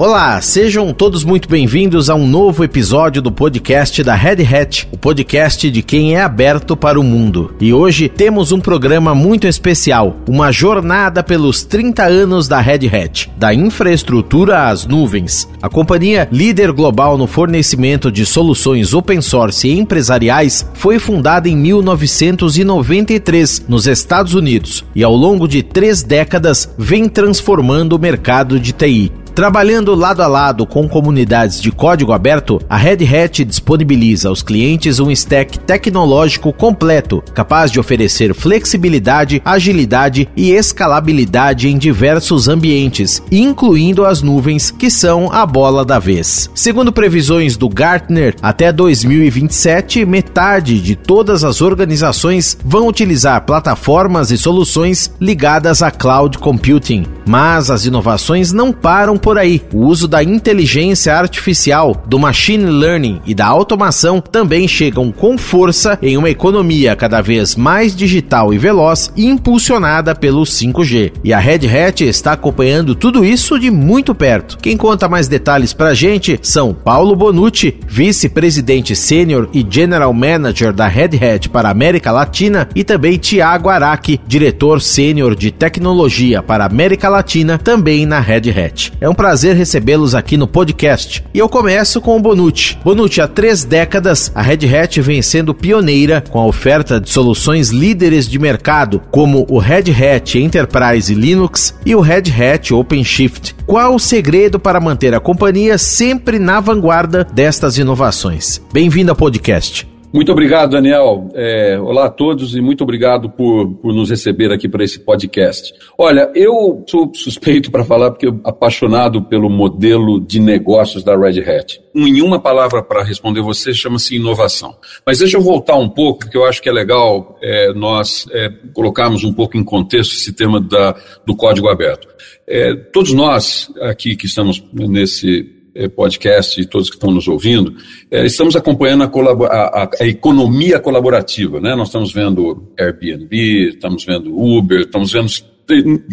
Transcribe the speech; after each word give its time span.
Olá, 0.00 0.40
sejam 0.40 0.94
todos 0.94 1.24
muito 1.24 1.46
bem-vindos 1.46 2.08
a 2.08 2.14
um 2.14 2.26
novo 2.26 2.64
episódio 2.64 3.20
do 3.20 3.30
podcast 3.30 4.02
da 4.02 4.14
Red 4.14 4.42
Hat, 4.42 4.88
o 4.90 4.96
podcast 4.96 5.70
de 5.70 5.82
quem 5.82 6.14
é 6.14 6.22
aberto 6.22 6.74
para 6.74 6.98
o 6.98 7.04
mundo. 7.04 7.54
E 7.60 7.70
hoje 7.70 8.08
temos 8.08 8.50
um 8.50 8.60
programa 8.60 9.14
muito 9.14 9.46
especial, 9.46 10.16
uma 10.26 10.50
jornada 10.50 11.22
pelos 11.22 11.64
30 11.64 12.02
anos 12.02 12.48
da 12.48 12.62
Red 12.62 12.88
Hat, 12.88 13.30
da 13.36 13.52
infraestrutura 13.52 14.70
às 14.70 14.86
nuvens. 14.86 15.46
A 15.60 15.68
companhia 15.68 16.26
líder 16.32 16.72
global 16.72 17.18
no 17.18 17.26
fornecimento 17.26 18.10
de 18.10 18.24
soluções 18.24 18.94
open 18.94 19.20
source 19.20 19.68
e 19.68 19.78
empresariais 19.78 20.66
foi 20.72 20.98
fundada 20.98 21.46
em 21.46 21.54
1993 21.54 23.66
nos 23.68 23.86
Estados 23.86 24.32
Unidos 24.32 24.82
e 24.94 25.04
ao 25.04 25.14
longo 25.14 25.46
de 25.46 25.62
três 25.62 26.02
décadas 26.02 26.74
vem 26.78 27.06
transformando 27.06 27.96
o 27.96 27.98
mercado 27.98 28.58
de 28.58 28.72
TI. 28.72 29.19
Trabalhando 29.34 29.94
lado 29.94 30.22
a 30.22 30.26
lado 30.26 30.66
com 30.66 30.88
comunidades 30.88 31.60
de 31.60 31.70
código 31.70 32.12
aberto, 32.12 32.60
a 32.68 32.76
Red 32.76 33.04
Hat 33.04 33.44
disponibiliza 33.44 34.28
aos 34.28 34.42
clientes 34.42 34.98
um 34.98 35.10
stack 35.10 35.58
tecnológico 35.60 36.52
completo, 36.52 37.22
capaz 37.34 37.70
de 37.70 37.78
oferecer 37.78 38.34
flexibilidade, 38.34 39.40
agilidade 39.44 40.28
e 40.36 40.50
escalabilidade 40.50 41.68
em 41.68 41.78
diversos 41.78 42.48
ambientes, 42.48 43.22
incluindo 43.30 44.04
as 44.04 44.20
nuvens, 44.20 44.70
que 44.70 44.90
são 44.90 45.32
a 45.32 45.46
bola 45.46 45.84
da 45.84 45.98
vez. 45.98 46.50
Segundo 46.54 46.92
previsões 46.92 47.56
do 47.56 47.68
Gartner, 47.68 48.34
até 48.42 48.72
2027, 48.72 50.04
metade 50.04 50.80
de 50.80 50.96
todas 50.96 51.44
as 51.44 51.60
organizações 51.60 52.58
vão 52.64 52.88
utilizar 52.88 53.44
plataformas 53.46 54.30
e 54.30 54.38
soluções 54.38 55.12
ligadas 55.20 55.82
a 55.82 55.90
cloud 55.90 56.38
computing. 56.38 57.06
Mas 57.26 57.70
as 57.70 57.84
inovações 57.84 58.52
não 58.52 58.72
param 58.72 59.16
por 59.20 59.38
aí. 59.38 59.62
O 59.72 59.86
uso 59.86 60.08
da 60.08 60.22
inteligência 60.22 61.14
artificial, 61.14 62.02
do 62.06 62.18
machine 62.18 62.64
learning 62.64 63.20
e 63.26 63.34
da 63.34 63.46
automação 63.46 64.20
também 64.20 64.66
chegam 64.66 65.12
com 65.12 65.38
força 65.38 65.98
em 66.02 66.16
uma 66.16 66.30
economia 66.30 66.96
cada 66.96 67.20
vez 67.20 67.54
mais 67.54 67.94
digital 67.94 68.52
e 68.52 68.58
veloz, 68.58 69.12
impulsionada 69.16 70.14
pelo 70.14 70.42
5G. 70.42 71.12
E 71.22 71.32
a 71.32 71.38
Red 71.38 71.66
Hat 71.68 72.04
está 72.04 72.32
acompanhando 72.32 72.94
tudo 72.94 73.24
isso 73.24 73.58
de 73.58 73.70
muito 73.70 74.14
perto. 74.14 74.58
Quem 74.58 74.76
conta 74.76 75.08
mais 75.08 75.28
detalhes 75.28 75.72
pra 75.72 75.94
gente 75.94 76.38
são 76.42 76.72
Paulo 76.72 77.14
Bonucci, 77.14 77.76
vice-presidente 77.86 78.96
sênior 78.96 79.48
e 79.52 79.66
general 79.68 80.12
manager 80.12 80.72
da 80.72 80.86
Red 80.86 81.10
Hat 81.16 81.48
para 81.48 81.68
a 81.68 81.72
América 81.72 82.10
Latina, 82.10 82.68
e 82.74 82.82
também 82.82 83.18
Tiago 83.18 83.68
Araki, 83.68 84.20
diretor 84.26 84.80
sênior 84.80 85.34
de 85.34 85.50
tecnologia 85.50 86.42
para 86.42 86.64
a 86.64 86.66
América 86.66 87.08
Latina, 87.08 87.58
também 87.58 88.06
na 88.06 88.20
Red 88.20 88.50
Hat. 88.50 88.92
É 89.00 89.08
um 89.10 89.14
prazer 89.14 89.56
recebê-los 89.56 90.14
aqui 90.14 90.36
no 90.36 90.46
podcast. 90.46 91.24
E 91.34 91.38
eu 91.38 91.48
começo 91.48 92.00
com 92.00 92.16
o 92.16 92.20
Bonucci. 92.20 92.78
Bonucci, 92.84 93.20
há 93.20 93.28
três 93.28 93.64
décadas, 93.64 94.30
a 94.34 94.40
Red 94.40 94.66
Hat 94.74 95.00
vem 95.00 95.20
sendo 95.20 95.54
pioneira 95.54 96.22
com 96.30 96.38
a 96.38 96.46
oferta 96.46 97.00
de 97.00 97.10
soluções 97.10 97.70
líderes 97.70 98.28
de 98.28 98.38
mercado, 98.38 99.02
como 99.10 99.46
o 99.48 99.58
Red 99.58 99.90
Hat 99.90 100.38
Enterprise 100.38 101.12
Linux 101.14 101.74
e 101.84 101.94
o 101.94 102.00
Red 102.00 102.24
Hat 102.30 102.72
OpenShift. 102.72 103.56
Qual 103.66 103.94
o 103.94 104.00
segredo 104.00 104.58
para 104.58 104.80
manter 104.80 105.14
a 105.14 105.20
companhia 105.20 105.76
sempre 105.76 106.38
na 106.38 106.60
vanguarda 106.60 107.26
destas 107.32 107.78
inovações? 107.78 108.60
Bem-vindo 108.72 109.10
ao 109.10 109.16
podcast. 109.16 109.99
Muito 110.12 110.32
obrigado, 110.32 110.72
Daniel. 110.72 111.28
É, 111.34 111.78
olá 111.78 112.06
a 112.06 112.10
todos 112.10 112.56
e 112.56 112.60
muito 112.60 112.82
obrigado 112.82 113.30
por, 113.30 113.74
por 113.76 113.94
nos 113.94 114.10
receber 114.10 114.50
aqui 114.50 114.68
para 114.68 114.82
esse 114.82 114.98
podcast. 114.98 115.72
Olha, 115.96 116.28
eu 116.34 116.84
sou 116.88 117.12
suspeito 117.14 117.70
para 117.70 117.84
falar 117.84 118.10
porque 118.10 118.26
eu 118.26 118.40
apaixonado 118.42 119.22
pelo 119.22 119.48
modelo 119.48 120.20
de 120.20 120.40
negócios 120.40 121.04
da 121.04 121.16
Red 121.16 121.40
Hat. 121.48 121.80
Em 121.94 122.22
uma 122.22 122.40
palavra 122.40 122.82
para 122.82 123.04
responder 123.04 123.40
você 123.40 123.72
chama-se 123.72 124.16
inovação. 124.16 124.76
Mas 125.06 125.20
deixa 125.20 125.36
eu 125.36 125.42
voltar 125.42 125.76
um 125.76 125.88
pouco, 125.88 126.20
porque 126.20 126.36
eu 126.36 126.44
acho 126.44 126.60
que 126.60 126.68
é 126.68 126.72
legal 126.72 127.38
é, 127.40 127.72
nós 127.72 128.26
é, 128.32 128.50
colocarmos 128.74 129.22
um 129.22 129.32
pouco 129.32 129.56
em 129.56 129.62
contexto 129.62 130.14
esse 130.14 130.32
tema 130.32 130.60
da, 130.60 130.92
do 131.24 131.36
código 131.36 131.68
aberto. 131.68 132.08
É, 132.48 132.74
todos 132.74 133.12
nós 133.12 133.72
aqui 133.80 134.16
que 134.16 134.26
estamos 134.26 134.60
nesse 134.72 135.59
podcast 135.94 136.60
e 136.60 136.66
todos 136.66 136.88
que 136.88 136.96
estão 136.96 137.10
nos 137.10 137.28
ouvindo, 137.28 137.74
é, 138.10 138.24
estamos 138.24 138.56
acompanhando 138.56 139.04
a, 139.04 139.08
a, 139.46 139.90
a, 140.00 140.06
economia 140.06 140.78
colaborativa. 140.78 141.60
Né? 141.60 141.74
Nós 141.74 141.88
estamos 141.88 142.12
vendo 142.12 142.68
Airbnb, 142.78 143.68
estamos 143.68 144.04
vendo 144.04 144.36
Uber, 144.36 144.80
estamos 144.80 145.12
vendo 145.12 145.28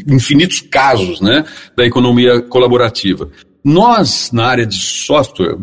infinitos 0.08 0.62
casos 0.62 1.20
né, 1.20 1.44
da 1.76 1.86
economia 1.86 2.42
colaborativa. 2.42 3.30
Nós, 3.64 4.32
na 4.32 4.46
área 4.46 4.66
de 4.66 4.76
software, 4.76 5.58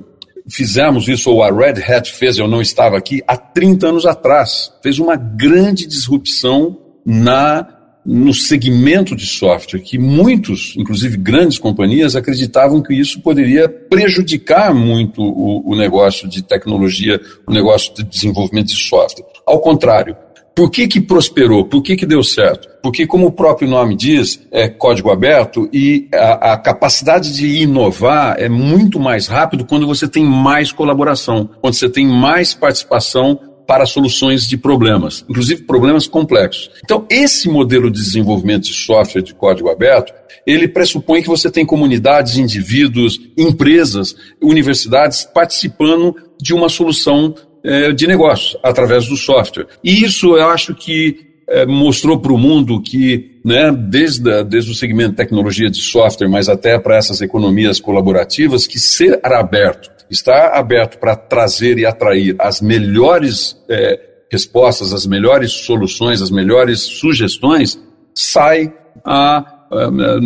fizemos 0.49 1.09
isso, 1.09 1.31
ou 1.31 1.43
a 1.43 1.50
Red 1.50 1.82
Hat 1.82 2.12
fez, 2.12 2.38
eu 2.38 2.49
não 2.49 2.61
estava 2.61 2.97
aqui, 2.97 3.22
há 3.26 3.37
30 3.37 3.88
anos 3.88 4.06
atrás. 4.06 4.72
Fez 4.82 4.99
uma 4.99 5.16
grande 5.16 5.87
disrupção 5.87 6.78
na 7.05 7.74
no 8.04 8.34
segmento 8.34 9.16
de 9.16 9.26
software, 9.26 9.81
que 9.81 9.98
muitos, 9.98 10.75
inclusive 10.76 11.16
grandes 11.16 11.59
companhias, 11.59 12.15
acreditavam 12.15 12.82
que 12.82 12.92
isso 12.92 13.20
poderia 13.20 13.69
prejudicar 13.69 14.75
muito 14.75 15.22
o, 15.22 15.72
o 15.72 15.75
negócio 15.75 16.28
de 16.28 16.43
tecnologia, 16.43 17.20
o 17.47 17.53
negócio 17.53 17.94
de 17.94 18.04
desenvolvimento 18.04 18.69
de 18.69 18.76
software. 18.76 19.26
Ao 19.47 19.59
contrário, 19.60 20.16
por 20.54 20.70
que, 20.70 20.87
que 20.87 21.00
prosperou? 21.00 21.64
Por 21.64 21.82
que, 21.82 21.97
que 21.97 22.06
deu 22.06 22.22
certo? 22.22 22.69
Porque, 22.81 23.06
como 23.06 23.26
o 23.26 23.32
próprio 23.32 23.69
nome 23.69 23.97
diz, 23.97 24.41
é 24.53 24.69
código 24.69 25.10
aberto 25.10 25.69
e 25.72 26.06
a, 26.14 26.53
a, 26.53 26.56
capacidade 26.56 27.34
de 27.34 27.62
inovar 27.62 28.37
é 28.38 28.48
muito 28.48 29.00
mais 29.00 29.26
rápido 29.26 29.64
quando 29.64 29.87
você 29.87 30.06
tem 30.06 30.25
mais 30.25 30.70
colaboração, 30.70 31.50
quando 31.60 31.75
você 31.75 31.88
tem 31.88 32.06
mais 32.06 32.54
participação 32.54 33.41
para 33.66 33.86
soluções 33.86 34.47
de 34.47 34.56
problemas, 34.56 35.25
inclusive 35.28 35.62
problemas 35.62 36.06
complexos. 36.06 36.70
Então, 36.84 37.06
esse 37.10 37.48
modelo 37.48 37.91
de 37.91 38.00
desenvolvimento 38.00 38.64
de 38.64 38.75
software 38.75 39.22
de 39.22 39.34
código 39.34 39.70
aberto, 39.70 40.12
ele 40.47 40.69
pressupõe 40.69 41.22
que 41.22 41.28
você 41.28 41.50
tem 41.50 41.64
comunidades, 41.64 42.36
indivíduos, 42.36 43.19
empresas, 43.36 44.14
universidades 44.41 45.25
participando 45.25 46.14
de 46.41 46.52
uma 46.52 46.69
solução 46.69 47.34
é, 47.62 47.92
de 47.92 48.06
negócio 48.06 48.58
através 48.62 49.06
do 49.08 49.16
software. 49.16 49.66
E 49.82 50.04
isso 50.04 50.36
eu 50.36 50.48
acho 50.48 50.75
que 50.75 51.34
é, 51.49 51.66
mostrou 51.66 52.19
para 52.19 52.32
o 52.32 52.38
mundo 52.38 52.81
que, 52.81 53.38
né, 53.44 53.71
desde, 53.72 54.31
a, 54.31 54.43
desde 54.43 54.71
o 54.71 54.75
segmento 54.75 55.10
de 55.10 55.16
tecnologia 55.16 55.71
de 55.71 55.81
software, 55.81 56.28
mas 56.28 56.49
até 56.49 56.78
para 56.78 56.97
essas 56.97 57.21
economias 57.21 57.81
colaborativas, 57.81 58.66
que 58.66 58.78
ser 58.78 59.21
aberto 59.22 59.93
está 60.10 60.59
aberto 60.59 60.99
para 60.99 61.16
trazer 61.16 61.78
e 61.78 61.87
atrair 61.87 62.37
as 62.38 62.60
melhores 62.60 63.56
é, 63.69 63.99
respostas, 64.31 64.93
as 64.93 65.06
melhores 65.06 65.53
soluções, 65.53 66.21
as 66.21 66.31
melhores 66.31 66.81
sugestões, 66.81 67.81
sai 68.15 68.72
a, 69.05 69.44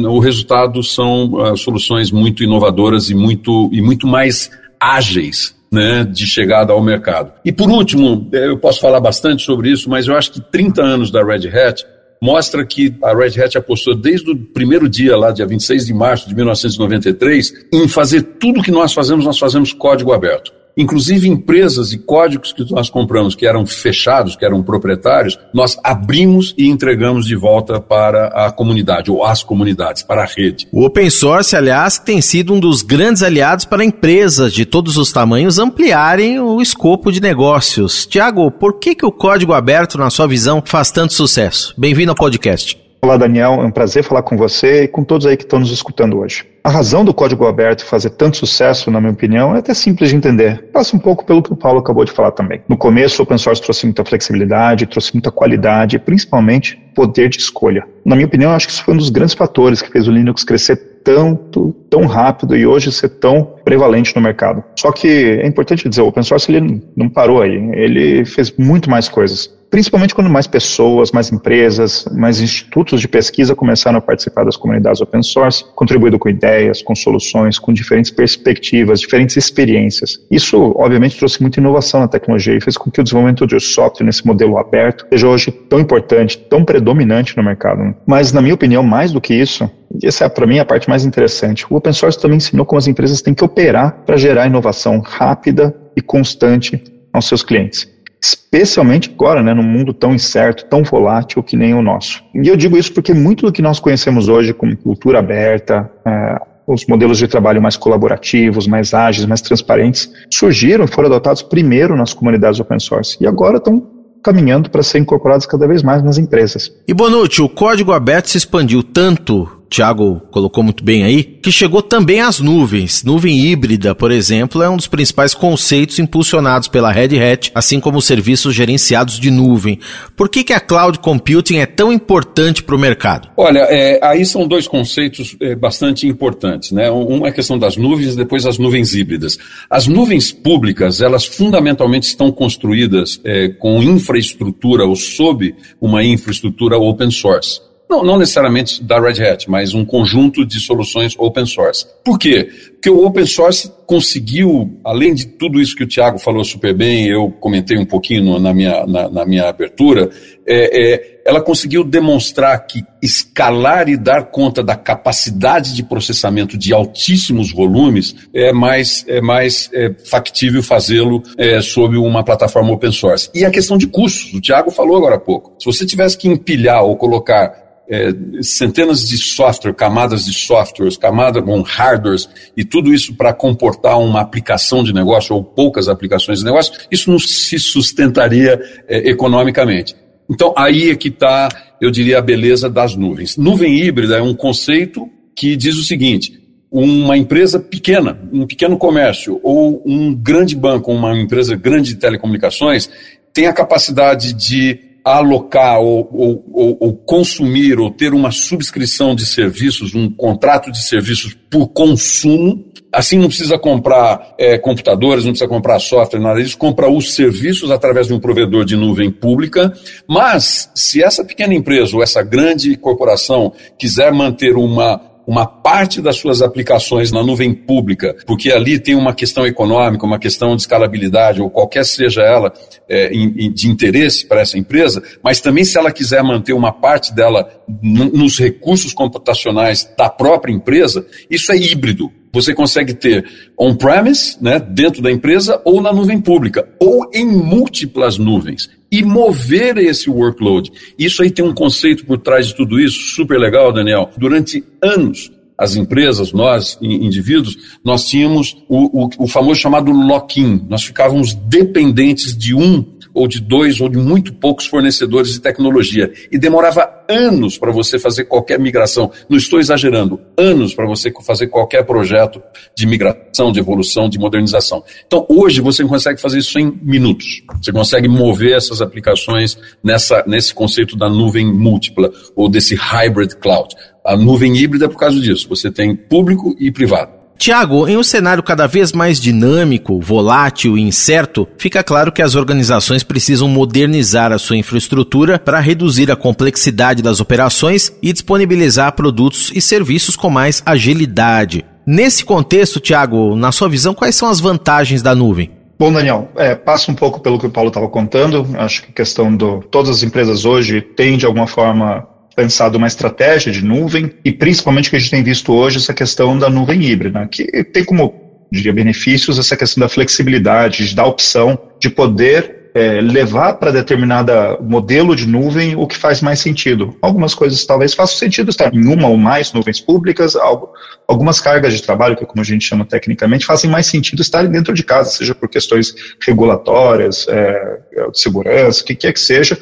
o 0.09 0.19
resultado 0.19 0.83
são 0.83 1.56
soluções 1.56 2.11
muito 2.11 2.43
inovadoras 2.43 3.09
e 3.09 3.15
muito, 3.15 3.71
e 3.73 3.81
muito 3.81 4.06
mais 4.06 4.50
ágeis 4.79 5.58
né, 5.71 6.05
de 6.05 6.27
chegada 6.27 6.73
ao 6.73 6.83
mercado. 6.83 7.33
E 7.45 7.53
por 7.53 7.71
último, 7.71 8.29
é, 8.33 8.47
eu 8.49 8.59
posso 8.59 8.81
falar 8.81 9.01
bastante 9.01 9.43
sobre 9.43 9.71
isso, 9.71 9.89
mas 9.89 10.06
eu 10.06 10.17
acho 10.17 10.33
que 10.33 10.41
30 10.41 10.83
anos 10.83 11.11
da 11.11 11.23
Red 11.23 11.49
Hat 11.49 11.84
mostra 12.21 12.65
que 12.67 12.95
a 13.03 13.15
Red 13.15 13.41
Hat 13.41 13.56
apostou 13.56 13.95
desde 13.95 14.31
o 14.31 14.37
primeiro 14.37 14.89
dia, 14.89 15.17
lá, 15.17 15.31
dia 15.31 15.47
26 15.47 15.87
de 15.87 15.95
março 15.95 16.29
de 16.29 16.34
1993, 16.34 17.67
em 17.73 17.87
fazer 17.87 18.23
tudo 18.23 18.62
que 18.62 18.71
nós 18.71 18.93
fazemos, 18.93 19.25
nós 19.25 19.39
fazemos 19.39 19.73
código 19.73 20.12
aberto. 20.12 20.53
Inclusive 20.78 21.28
empresas 21.28 21.93
e 21.93 21.99
códigos 21.99 22.53
que 22.53 22.65
nós 22.72 22.89
compramos, 22.89 23.34
que 23.34 23.44
eram 23.44 23.66
fechados, 23.66 24.37
que 24.37 24.44
eram 24.44 24.62
proprietários, 24.62 25.37
nós 25.53 25.77
abrimos 25.83 26.55
e 26.56 26.69
entregamos 26.69 27.27
de 27.27 27.34
volta 27.34 27.81
para 27.81 28.28
a 28.28 28.53
comunidade, 28.53 29.11
ou 29.11 29.25
as 29.25 29.43
comunidades, 29.43 30.05
para 30.05 30.22
a 30.22 30.27
rede. 30.27 30.69
O 30.71 30.84
open 30.84 31.11
source, 31.11 31.56
aliás, 31.56 31.99
tem 31.99 32.21
sido 32.21 32.55
um 32.55 32.61
dos 32.61 32.83
grandes 32.83 33.25
aliados 33.25 33.64
para 33.64 33.85
empresas 33.85 34.53
de 34.53 34.64
todos 34.64 34.97
os 34.97 35.11
tamanhos 35.11 35.58
ampliarem 35.58 36.38
o 36.38 36.62
escopo 36.62 37.11
de 37.11 37.20
negócios. 37.20 38.06
Tiago, 38.06 38.49
por 38.49 38.79
que, 38.79 38.94
que 38.94 39.05
o 39.05 39.11
código 39.11 39.53
aberto, 39.53 39.99
na 39.99 40.11
sua 40.11 40.29
visão, 40.29 40.62
faz 40.64 40.93
tanto 40.93 41.12
sucesso? 41.12 41.75
Bem-vindo 41.76 42.12
ao 42.12 42.17
podcast. 42.17 42.88
Olá, 43.00 43.17
Daniel. 43.17 43.55
É 43.55 43.65
um 43.65 43.71
prazer 43.71 44.03
falar 44.03 44.23
com 44.23 44.37
você 44.37 44.83
e 44.83 44.89
com 44.89 45.05
todos 45.05 45.25
aí 45.25 45.37
que 45.37 45.45
estão 45.45 45.61
nos 45.61 45.71
escutando 45.71 46.19
hoje. 46.19 46.45
A 46.65 46.69
razão 46.69 47.05
do 47.05 47.15
código 47.15 47.47
aberto 47.47 47.85
fazer 47.85 48.11
tanto 48.11 48.37
sucesso, 48.37 48.91
na 48.91 49.00
minha 49.00 49.12
opinião, 49.12 49.55
é 49.55 49.61
até 49.61 49.73
simples 49.73 50.11
de 50.11 50.17
entender. 50.17 50.65
Passa 50.73 50.97
um 50.97 50.99
pouco 50.99 51.25
pelo 51.25 51.41
que 51.41 51.53
o 51.53 51.56
Paulo 51.56 51.79
acabou 51.79 52.05
de 52.05 52.11
falar 52.11 52.33
também. 52.33 52.61
No 52.69 52.77
começo, 52.77 53.23
o 53.23 53.25
open 53.25 53.39
source 53.39 53.62
trouxe 53.62 53.87
muita 53.87 54.05
flexibilidade, 54.05 54.85
trouxe 54.87 55.15
muita 55.15 55.31
qualidade 55.31 55.95
e, 55.95 55.99
principalmente, 55.99 56.77
poder 56.93 57.29
de 57.29 57.39
escolha. 57.39 57.87
Na 58.05 58.17
minha 58.17 58.27
opinião, 58.27 58.50
acho 58.50 58.67
que 58.67 58.73
isso 58.73 58.83
foi 58.83 58.95
um 58.95 58.99
dos 58.99 59.11
grandes 59.11 59.35
fatores 59.35 59.81
que 59.81 59.91
fez 59.91 60.09
o 60.09 60.11
Linux 60.11 60.43
crescer 60.43 60.77
tanto, 61.05 61.75
tão 61.89 62.05
rápido 62.05 62.56
e 62.56 62.67
hoje 62.67 62.93
ser 62.93 63.09
tão 63.09 63.44
prevalente 63.65 64.15
no 64.15 64.21
mercado. 64.21 64.62
Só 64.79 64.91
que 64.93 65.09
é 65.09 65.47
importante 65.47 65.89
dizer, 65.89 66.03
o 66.03 66.09
open 66.09 66.23
source 66.23 66.53
ele 66.53 66.83
não 66.97 67.09
parou 67.09 67.41
aí, 67.41 67.55
ele 67.73 68.25
fez 68.25 68.53
muito 68.59 68.91
mais 68.91 69.09
coisas. 69.09 69.56
Principalmente 69.70 70.15
quando 70.15 70.31
mais 70.31 70.47
pessoas, 70.47 71.12
mais 71.12 71.32
empresas, 71.32 72.06
mais 72.12 72.41
institutos 72.41 73.00
de 73.00 73.09
pesquisa 73.09 73.55
começaram 73.55 73.99
a 73.99 74.00
participar 74.00 74.44
das 74.44 74.56
comunidades 74.56 75.00
open 75.00 75.23
source, 75.23 75.65
contribuindo 75.75 76.19
com 76.19 76.29
ideias, 76.29 76.82
com 76.82 76.94
soluções, 76.94 77.59
com 77.59 77.73
diferentes 77.73 78.11
perspectivas, 78.11 79.00
diferentes 79.00 79.37
experiências. 79.37 80.19
Isso, 80.31 80.75
obviamente, 80.76 81.17
trouxe 81.17 81.41
muita 81.41 81.61
inovação 81.61 82.00
na 82.00 82.09
tecnologia 82.09 82.55
e 82.55 82.61
fez 82.61 82.76
com 82.76 82.91
que 82.91 83.00
o 83.00 83.05
desenvolvimento 83.05 83.47
de 83.47 83.61
software 83.61 84.06
nesse 84.06 84.26
modelo 84.26 84.59
aberto 84.59 85.06
seja 85.11 85.29
hoje 85.29 85.50
tão 85.50 85.79
importante, 85.79 86.38
tão 86.38 86.65
predominante 86.65 87.37
no 87.37 87.43
mercado. 87.43 87.94
Mas, 88.06 88.32
na 88.32 88.41
minha 88.41 88.55
opinião, 88.55 88.82
mais 88.82 89.12
do 89.12 89.20
que 89.20 89.35
isso, 89.35 89.70
essa 90.03 90.25
é 90.25 90.29
para 90.29 90.47
mim 90.47 90.59
a 90.59 90.65
parte 90.65 90.88
mais 90.88 91.05
interessante, 91.05 91.67
o 91.70 91.76
open 91.76 91.93
source 91.93 92.19
também 92.19 92.37
ensinou 92.37 92.65
como 92.65 92.79
as 92.79 92.87
empresas 92.87 93.23
têm 93.23 93.35
que 93.35 93.44
operar 93.44 94.03
para 94.05 94.17
gerar 94.17 94.47
inovação 94.47 95.00
rápida 95.00 95.75
e 95.97 96.00
constante 96.00 96.82
aos 97.12 97.26
seus 97.26 97.43
clientes 97.43 97.98
especialmente 98.20 99.11
agora, 99.12 99.43
né, 99.43 99.55
num 99.55 99.62
mundo 99.62 99.93
tão 99.93 100.15
incerto, 100.15 100.65
tão 100.65 100.82
volátil 100.82 101.43
que 101.43 101.56
nem 101.56 101.75
o 101.75 101.82
nosso. 101.82 102.23
E 102.35 102.49
eu 102.49 102.56
digo 102.56 102.76
isso 102.76 102.93
porque 102.93 103.15
muito 103.15 103.47
do 103.47 103.53
que 103.53 103.62
nós 103.62 103.79
conhecemos 103.79 104.29
hoje 104.29 104.53
como 104.53 104.76
cultura 104.76 105.19
aberta, 105.19 105.91
é, 106.05 106.41
os 106.67 106.85
modelos 106.87 107.17
de 107.17 107.26
trabalho 107.26 107.62
mais 107.62 107.76
colaborativos, 107.76 108.67
mais 108.67 108.93
ágeis, 108.93 109.26
mais 109.26 109.41
transparentes, 109.41 110.11
surgiram 110.31 110.87
foram 110.87 111.09
adotados 111.09 111.43
primeiro 111.43 111.97
nas 111.97 112.12
comunidades 112.12 112.61
open 112.61 112.79
source 112.79 113.17
e 113.20 113.26
agora 113.26 113.56
estão 113.56 113.99
caminhando 114.23 114.69
para 114.69 114.82
ser 114.82 114.99
incorporados 114.99 115.47
cada 115.47 115.67
vez 115.67 115.82
mais 115.82 116.03
nas 116.03 116.19
empresas. 116.19 116.70
E 116.87 116.93
Bonucci, 116.93 117.41
o 117.41 117.49
código 117.49 117.93
aberto 117.93 118.29
se 118.29 118.37
expandiu 118.37 118.82
tanto 118.82 119.57
Tiago 119.69 120.23
colocou 120.31 120.65
muito 120.65 120.82
bem 120.82 121.05
aí, 121.05 121.23
que 121.23 121.53
chegou 121.53 121.82
também 121.82 122.20
às 122.20 122.41
nuvens. 122.41 123.05
Nuvem 123.05 123.38
híbrida, 123.47 123.94
por 123.94 124.11
exemplo, 124.11 124.62
é 124.62 124.69
um 124.69 124.76
dos 124.76 124.87
principais 124.87 125.35
conceitos 125.35 125.99
impulsionados 125.99 126.69
pela 126.69 126.91
Red 126.91 127.19
Hat, 127.20 127.50
assim 127.55 127.79
como 127.79 127.99
os 127.99 128.06
serviços 128.06 128.55
gerenciados 128.55 129.19
de 129.19 129.31
nuvem. 129.31 129.79
Por 130.17 130.29
que, 130.29 130.43
que 130.43 130.53
a 130.53 130.61
cloud 130.61 130.99
computing 131.00 131.59
é 131.59 131.67
tão 131.67 131.93
importante 131.93 132.62
para 132.62 132.75
o 132.75 132.79
mercado? 132.79 133.29
Olha, 133.37 133.61
é, 133.69 133.99
aí 134.03 134.25
são 134.25 134.47
dois 134.47 134.67
conceitos 134.67 135.37
é, 135.41 135.55
bastante 135.55 136.06
importantes. 136.06 136.73
Né? 136.73 136.91
Um 136.91 137.26
é 137.26 137.29
a 137.29 137.32
questão 137.32 137.59
das 137.59 137.76
nuvens 137.76 138.17
depois 138.17 138.47
as 138.47 138.59
nuvens 138.59 138.94
híbridas. 138.94 139.38
As 139.69 139.87
nuvens 139.87 140.32
públicas, 140.32 141.00
elas 141.00 141.26
fundamentalmente 141.26 142.06
estão 142.06 142.32
construídas 142.32 143.20
é, 143.25 143.49
com 143.49 143.82
infraestrutura 143.82 144.87
ou 144.87 144.97
sob 144.97 145.55
uma 145.81 146.03
infraestrutura 146.03 146.79
open 146.79 147.11
source. 147.11 147.68
Não, 147.88 148.02
não 148.02 148.19
necessariamente 148.19 148.82
da 148.85 149.00
Red 149.00 149.25
Hat, 149.25 149.49
mas 149.49 149.73
um 149.73 149.85
conjunto 149.85 150.44
de 150.44 150.61
soluções 150.61 151.14
open 151.19 151.46
source. 151.46 151.87
Por 152.05 152.19
quê? 152.19 152.50
Porque 152.73 152.90
o 152.90 153.05
open 153.05 153.25
source 153.25 153.73
conseguiu, 153.87 154.79
além 154.85 155.14
de 155.14 155.26
tudo 155.26 155.58
isso 155.58 155.75
que 155.75 155.85
o 155.85 155.87
Tiago 155.87 156.19
falou 156.19 156.44
super 156.44 156.75
bem, 156.75 157.06
eu 157.06 157.31
comentei 157.40 157.79
um 157.79 157.87
pouquinho 157.87 158.38
na 158.38 158.52
minha, 158.52 158.87
na, 158.87 159.08
na 159.08 159.25
minha 159.25 159.49
abertura, 159.49 160.11
é, 160.46 160.93
é, 160.93 161.18
ela 161.29 161.43
conseguiu 161.43 161.85
demonstrar 161.85 162.67
que 162.67 162.83
escalar 163.03 163.87
e 163.87 163.99
dar 163.99 164.31
conta 164.31 164.63
da 164.63 164.75
capacidade 164.75 165.75
de 165.75 165.83
processamento 165.83 166.57
de 166.57 166.73
altíssimos 166.73 167.53
volumes 167.53 168.17
é 168.33 168.51
mais, 168.51 169.05
é 169.07 169.21
mais 169.21 169.69
é, 169.75 169.95
factível 170.07 170.63
fazê-lo 170.63 171.23
é, 171.37 171.61
sob 171.61 171.99
uma 171.99 172.25
plataforma 172.25 172.73
open 172.73 172.91
source. 172.91 173.29
E 173.35 173.45
a 173.45 173.51
questão 173.51 173.77
de 173.77 173.87
custos, 173.87 174.33
o 174.33 174.41
Tiago 174.41 174.71
falou 174.71 174.97
agora 174.97 175.17
há 175.17 175.21
pouco. 175.21 175.53
Se 175.59 175.67
você 175.67 175.85
tivesse 175.85 176.17
que 176.17 176.27
empilhar 176.27 176.83
ou 176.83 176.97
colocar 176.97 177.53
é, 177.91 178.09
centenas 178.41 179.07
de 179.07 179.19
software, 179.19 179.75
camadas 179.75 180.25
de 180.25 180.33
softwares, 180.33 180.97
camadas 180.97 181.45
com 181.45 181.61
hardwares 181.61 182.27
e 182.57 182.65
tudo 182.65 182.91
isso 182.95 183.15
para 183.15 183.35
comportar 183.35 184.01
uma 184.01 184.23
aplicação 184.23 184.83
de 184.83 184.95
negócio 184.95 185.37
ou 185.37 185.45
poucas 185.45 185.89
aplicações 185.89 186.39
de 186.39 186.47
negócio, 186.47 186.73
isso 186.91 187.11
não 187.11 187.19
se 187.19 187.59
sustentaria 187.59 188.59
é, 188.89 189.11
economicamente. 189.11 189.95
Então 190.31 190.53
aí 190.57 190.91
é 190.91 190.97
que 190.97 191.09
está, 191.09 191.49
eu 191.81 191.91
diria, 191.91 192.19
a 192.19 192.23
beleza 192.23 192.69
das 192.69 192.95
nuvens. 192.95 193.37
Nuvem 193.37 193.81
híbrida 193.81 194.19
é 194.19 194.23
um 194.23 194.35
conceito 194.35 195.09
que 195.35 195.57
diz 195.57 195.77
o 195.77 195.85
seguinte: 195.85 196.39
uma 196.71 197.17
empresa 197.17 197.59
pequena, 197.59 198.19
um 198.33 198.47
pequeno 198.47 198.77
comércio 198.77 199.41
ou 199.43 199.83
um 199.87 200.15
grande 200.15 200.55
banco, 200.55 200.93
uma 200.93 201.19
empresa 201.19 201.57
grande 201.57 201.95
de 201.95 202.01
telecomunicações 202.01 202.91
tem 203.33 203.47
a 203.47 203.53
capacidade 203.53 204.33
de 204.33 204.81
alocar 205.05 205.81
ou, 205.81 206.09
ou, 206.13 206.45
ou, 206.53 206.77
ou, 206.81 206.93
consumir 206.95 207.79
ou 207.79 207.91
ter 207.91 208.13
uma 208.13 208.31
subscrição 208.31 209.15
de 209.15 209.25
serviços, 209.25 209.95
um 209.95 210.11
contrato 210.11 210.71
de 210.71 210.83
serviços 210.83 211.35
por 211.49 211.69
consumo. 211.69 212.65
Assim 212.93 213.19
não 213.19 213.29
precisa 213.29 213.58
comprar 213.58 214.35
é, 214.38 214.56
computadores, 214.56 215.25
não 215.25 215.32
precisa 215.32 215.49
comprar 215.49 215.79
software, 215.79 216.20
nada 216.20 216.43
disso, 216.43 216.56
compra 216.56 216.90
os 216.90 217.14
serviços 217.14 217.70
através 217.70 218.06
de 218.06 218.14
um 218.14 218.20
provedor 218.20 218.64
de 218.64 218.76
nuvem 218.76 219.11
pública. 219.11 219.73
Mas 220.06 220.70
se 220.75 221.02
essa 221.02 221.25
pequena 221.25 221.55
empresa 221.55 221.94
ou 221.96 222.02
essa 222.02 222.23
grande 222.23 222.76
corporação 222.76 223.52
quiser 223.79 224.12
manter 224.12 224.56
uma 224.56 225.08
uma 225.29 225.44
parte 225.44 226.00
das 226.00 226.17
suas 226.17 226.40
aplicações 226.40 227.12
na 227.12 227.23
nuvem 227.23 227.52
pública, 227.52 228.17
porque 228.26 228.50
ali 228.50 228.79
tem 228.79 228.94
uma 228.94 229.12
questão 229.12 229.46
econômica, 229.46 230.06
uma 230.06 230.19
questão 230.19 230.56
de 230.56 230.62
escalabilidade, 230.62 231.43
ou 231.43 231.50
qualquer 231.50 231.84
seja 231.84 232.23
ela 232.23 232.50
é, 232.88 233.11
de 233.11 233.69
interesse 233.69 234.26
para 234.26 234.41
essa 234.41 234.56
empresa, 234.56 235.02
mas 235.23 235.38
também 235.38 235.67
se 235.67 235.76
ela 235.76 235.93
quiser 235.93 236.23
manter 236.23 236.55
uma 236.55 236.73
parte 236.73 237.14
dela 237.14 237.46
nos 237.69 238.38
recursos 238.38 238.94
computacionais 238.94 239.87
da 239.99 240.08
própria 240.08 240.50
empresa, 240.50 241.06
isso 241.29 241.52
é 241.52 241.58
híbrido. 241.58 242.11
Você 242.33 242.55
consegue 242.55 242.95
ter 242.95 243.25
on-premise, 243.59 244.37
né, 244.41 244.59
dentro 244.59 245.03
da 245.03 245.11
empresa, 245.11 245.61
ou 245.65 245.81
na 245.81 245.93
nuvem 245.93 246.21
pública, 246.21 246.69
ou 246.79 247.11
em 247.13 247.27
múltiplas 247.27 248.19
nuvens 248.19 248.71
e 248.91 249.03
mover 249.03 249.77
esse 249.79 250.09
workload. 250.09 250.73
Isso 250.99 251.23
aí 251.23 251.31
tem 251.31 251.45
um 251.45 251.55
conceito 251.55 252.07
por 252.07 252.19
trás 252.19 252.49
de 252.49 252.55
tudo 252.55 252.81
isso, 252.81 253.15
super 253.15 253.39
legal, 253.39 253.73
Daniel. 253.73 254.11
Durante 254.17 254.65
anos, 254.83 255.31
as 255.59 255.75
empresas, 255.75 256.33
nós, 256.33 256.79
indivíduos, 256.81 257.57
nós 257.85 258.05
tínhamos 258.05 258.57
o, 258.69 259.05
o, 259.05 259.11
o 259.19 259.27
famoso 259.27 259.61
chamado 259.61 259.91
lock-in. 259.91 260.65
Nós 260.69 260.85
ficávamos 260.85 261.35
dependentes 261.35 262.37
de 262.37 262.55
um 262.55 262.85
ou 263.19 263.26
de 263.26 263.41
dois 263.41 263.81
ou 263.81 263.88
de 263.88 263.99
muito 263.99 264.32
poucos 264.32 264.67
fornecedores 264.67 265.32
de 265.32 265.41
tecnologia. 265.41 266.12
E 266.31 266.38
demorava 266.38 266.88
anos 267.09 267.59
para 267.59 267.73
você 267.73 267.99
fazer 267.99 268.25
qualquer 268.25 268.59
migração. 268.59 269.11
Não 269.29 269.37
estou 269.37 269.59
exagerando, 269.59 270.20
anos 270.37 270.75
para 270.75 270.87
você 270.87 271.12
fazer 271.23 271.49
qualquer 271.49 271.85
projeto 271.85 272.41
de 272.76 272.87
migração, 272.87 273.50
de 273.50 273.59
evolução, 273.59 274.09
de 274.09 274.19
modernização. 274.19 274.85
Então, 275.06 275.26
hoje 275.29 275.61
você 275.61 275.85
consegue 275.85 276.20
fazer 276.20 276.38
isso 276.38 276.59
em 276.59 276.79
minutos. 276.81 277.43
Você 277.61 277.73
consegue 277.73 278.06
mover 278.06 278.56
essas 278.56 278.81
aplicações 278.81 279.59
nessa, 279.82 280.23
nesse 280.26 280.55
conceito 280.55 280.97
da 280.97 281.09
nuvem 281.09 281.47
múltipla 281.47 282.12
ou 282.37 282.49
desse 282.49 282.76
hybrid 282.76 283.35
cloud. 283.37 283.75
A 284.05 284.17
nuvem 284.17 284.56
híbrida 284.56 284.85
é 284.85 284.88
por 284.88 284.99
causa 284.99 285.19
disso. 285.19 285.49
Você 285.49 285.70
tem 285.70 285.94
público 285.97 286.55
e 286.59 286.70
privado. 286.70 287.18
Tiago, 287.38 287.87
em 287.87 287.96
um 287.96 288.02
cenário 288.02 288.43
cada 288.43 288.67
vez 288.67 288.93
mais 288.93 289.20
dinâmico, 289.20 290.01
volátil 290.01 290.77
e 290.77 290.82
incerto, 290.82 291.46
fica 291.56 291.84
claro 291.84 292.10
que 292.10 292.20
as 292.20 292.34
organizações 292.34 293.05
precisam 293.05 293.46
modernizar 293.46 294.32
a 294.32 294.39
sua 294.39 294.56
infraestrutura 294.56 295.39
para 295.39 295.60
reduzir 295.60 296.10
a 296.10 296.17
complexidade 296.17 297.01
das 297.01 297.20
operações 297.20 297.93
e 298.03 298.13
disponibilizar 298.13 298.93
produtos 298.96 299.53
e 299.55 299.60
serviços 299.60 300.17
com 300.17 300.29
mais 300.29 300.60
agilidade. 300.67 301.65
Nesse 301.86 302.24
contexto, 302.24 302.81
Tiago, 302.81 303.36
na 303.36 303.53
sua 303.53 303.69
visão, 303.69 303.94
quais 303.94 304.17
são 304.17 304.29
as 304.29 304.41
vantagens 304.41 305.01
da 305.01 305.15
nuvem? 305.15 305.53
Bom, 305.79 305.93
Daniel, 305.93 306.29
é, 306.36 306.56
passa 306.56 306.91
um 306.91 306.94
pouco 306.94 307.20
pelo 307.20 307.39
que 307.39 307.46
o 307.46 307.51
Paulo 307.51 307.69
estava 307.69 307.89
contando. 307.89 308.48
Acho 308.58 308.82
que 308.82 308.91
a 308.91 308.94
questão 308.94 309.34
do. 309.34 309.60
Todas 309.70 309.91
as 309.91 310.03
empresas 310.03 310.44
hoje 310.44 310.81
têm, 310.81 311.17
de 311.17 311.24
alguma 311.24 311.46
forma, 311.46 312.05
pensado 312.39 312.79
uma 312.79 312.87
estratégia 312.87 313.51
de 313.51 313.65
nuvem 313.65 314.13
e 314.25 314.31
principalmente 314.31 314.89
que 314.89 314.95
a 314.95 314.99
gente 315.01 315.11
tem 315.11 315.25
visto 315.25 315.53
hoje 315.53 315.79
essa 315.79 315.93
questão 315.93 316.39
da 316.39 316.49
nuvem 316.49 316.85
híbrida, 316.85 317.27
que 317.27 317.45
tem 317.65 317.85
como 317.85 318.47
diria 318.53 318.73
benefícios 318.73 319.41
essa 319.41 319.57
questão 319.57 319.81
da 319.81 319.89
flexibilidade, 319.89 320.87
de 320.87 320.95
dar 320.95 321.07
opção 321.07 321.59
de 321.81 321.91
poder 321.91 322.71
é, 322.77 323.01
levar 323.01 323.55
para 323.55 323.73
determinada 323.73 324.57
modelo 324.61 325.17
de 325.17 325.27
nuvem 325.27 325.75
o 325.75 325.85
que 325.85 325.97
faz 325.97 326.23
mais 326.23 326.39
sentido. 326.39 326.97
Algumas 327.03 327.35
coisas 327.35 327.67
talvez 327.67 327.93
façam 327.93 328.17
sentido 328.17 328.51
estar 328.51 328.73
em 328.73 328.87
uma 328.87 329.09
ou 329.09 329.17
mais 329.17 329.53
nuvens 329.53 329.81
públicas, 329.81 330.37
algo, 330.37 330.71
algumas 331.09 331.41
cargas 331.41 331.73
de 331.73 331.83
trabalho, 331.83 332.17
que 332.17 332.23
é 332.23 332.27
como 332.27 332.41
a 332.41 332.45
gente 332.45 332.65
chama 332.65 332.85
tecnicamente, 332.85 333.47
fazem 333.47 333.69
mais 333.69 333.87
sentido 333.87 334.23
estar 334.23 334.47
dentro 334.47 334.73
de 334.73 334.85
casa, 334.85 335.11
seja 335.11 335.35
por 335.35 335.49
questões 335.49 335.93
regulatórias, 336.25 337.27
é, 337.29 337.81
de 338.13 338.21
segurança, 338.21 338.83
o 338.83 338.85
que 338.85 338.95
quer 338.95 339.13
que 339.13 339.21
seja. 339.21 339.59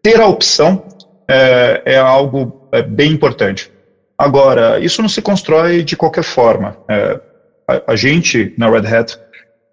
Ter 0.00 0.20
a 0.20 0.28
opção 0.28 0.93
é, 1.28 1.82
é 1.84 1.98
algo 1.98 2.68
é, 2.72 2.82
bem 2.82 3.12
importante. 3.12 3.70
Agora, 4.16 4.78
isso 4.78 5.02
não 5.02 5.08
se 5.08 5.20
constrói 5.20 5.82
de 5.82 5.96
qualquer 5.96 6.24
forma. 6.24 6.76
É, 6.88 7.20
a, 7.68 7.92
a, 7.92 7.96
gente, 7.96 8.54
na 8.56 8.70
Red 8.70 8.86
Hat, 8.86 9.18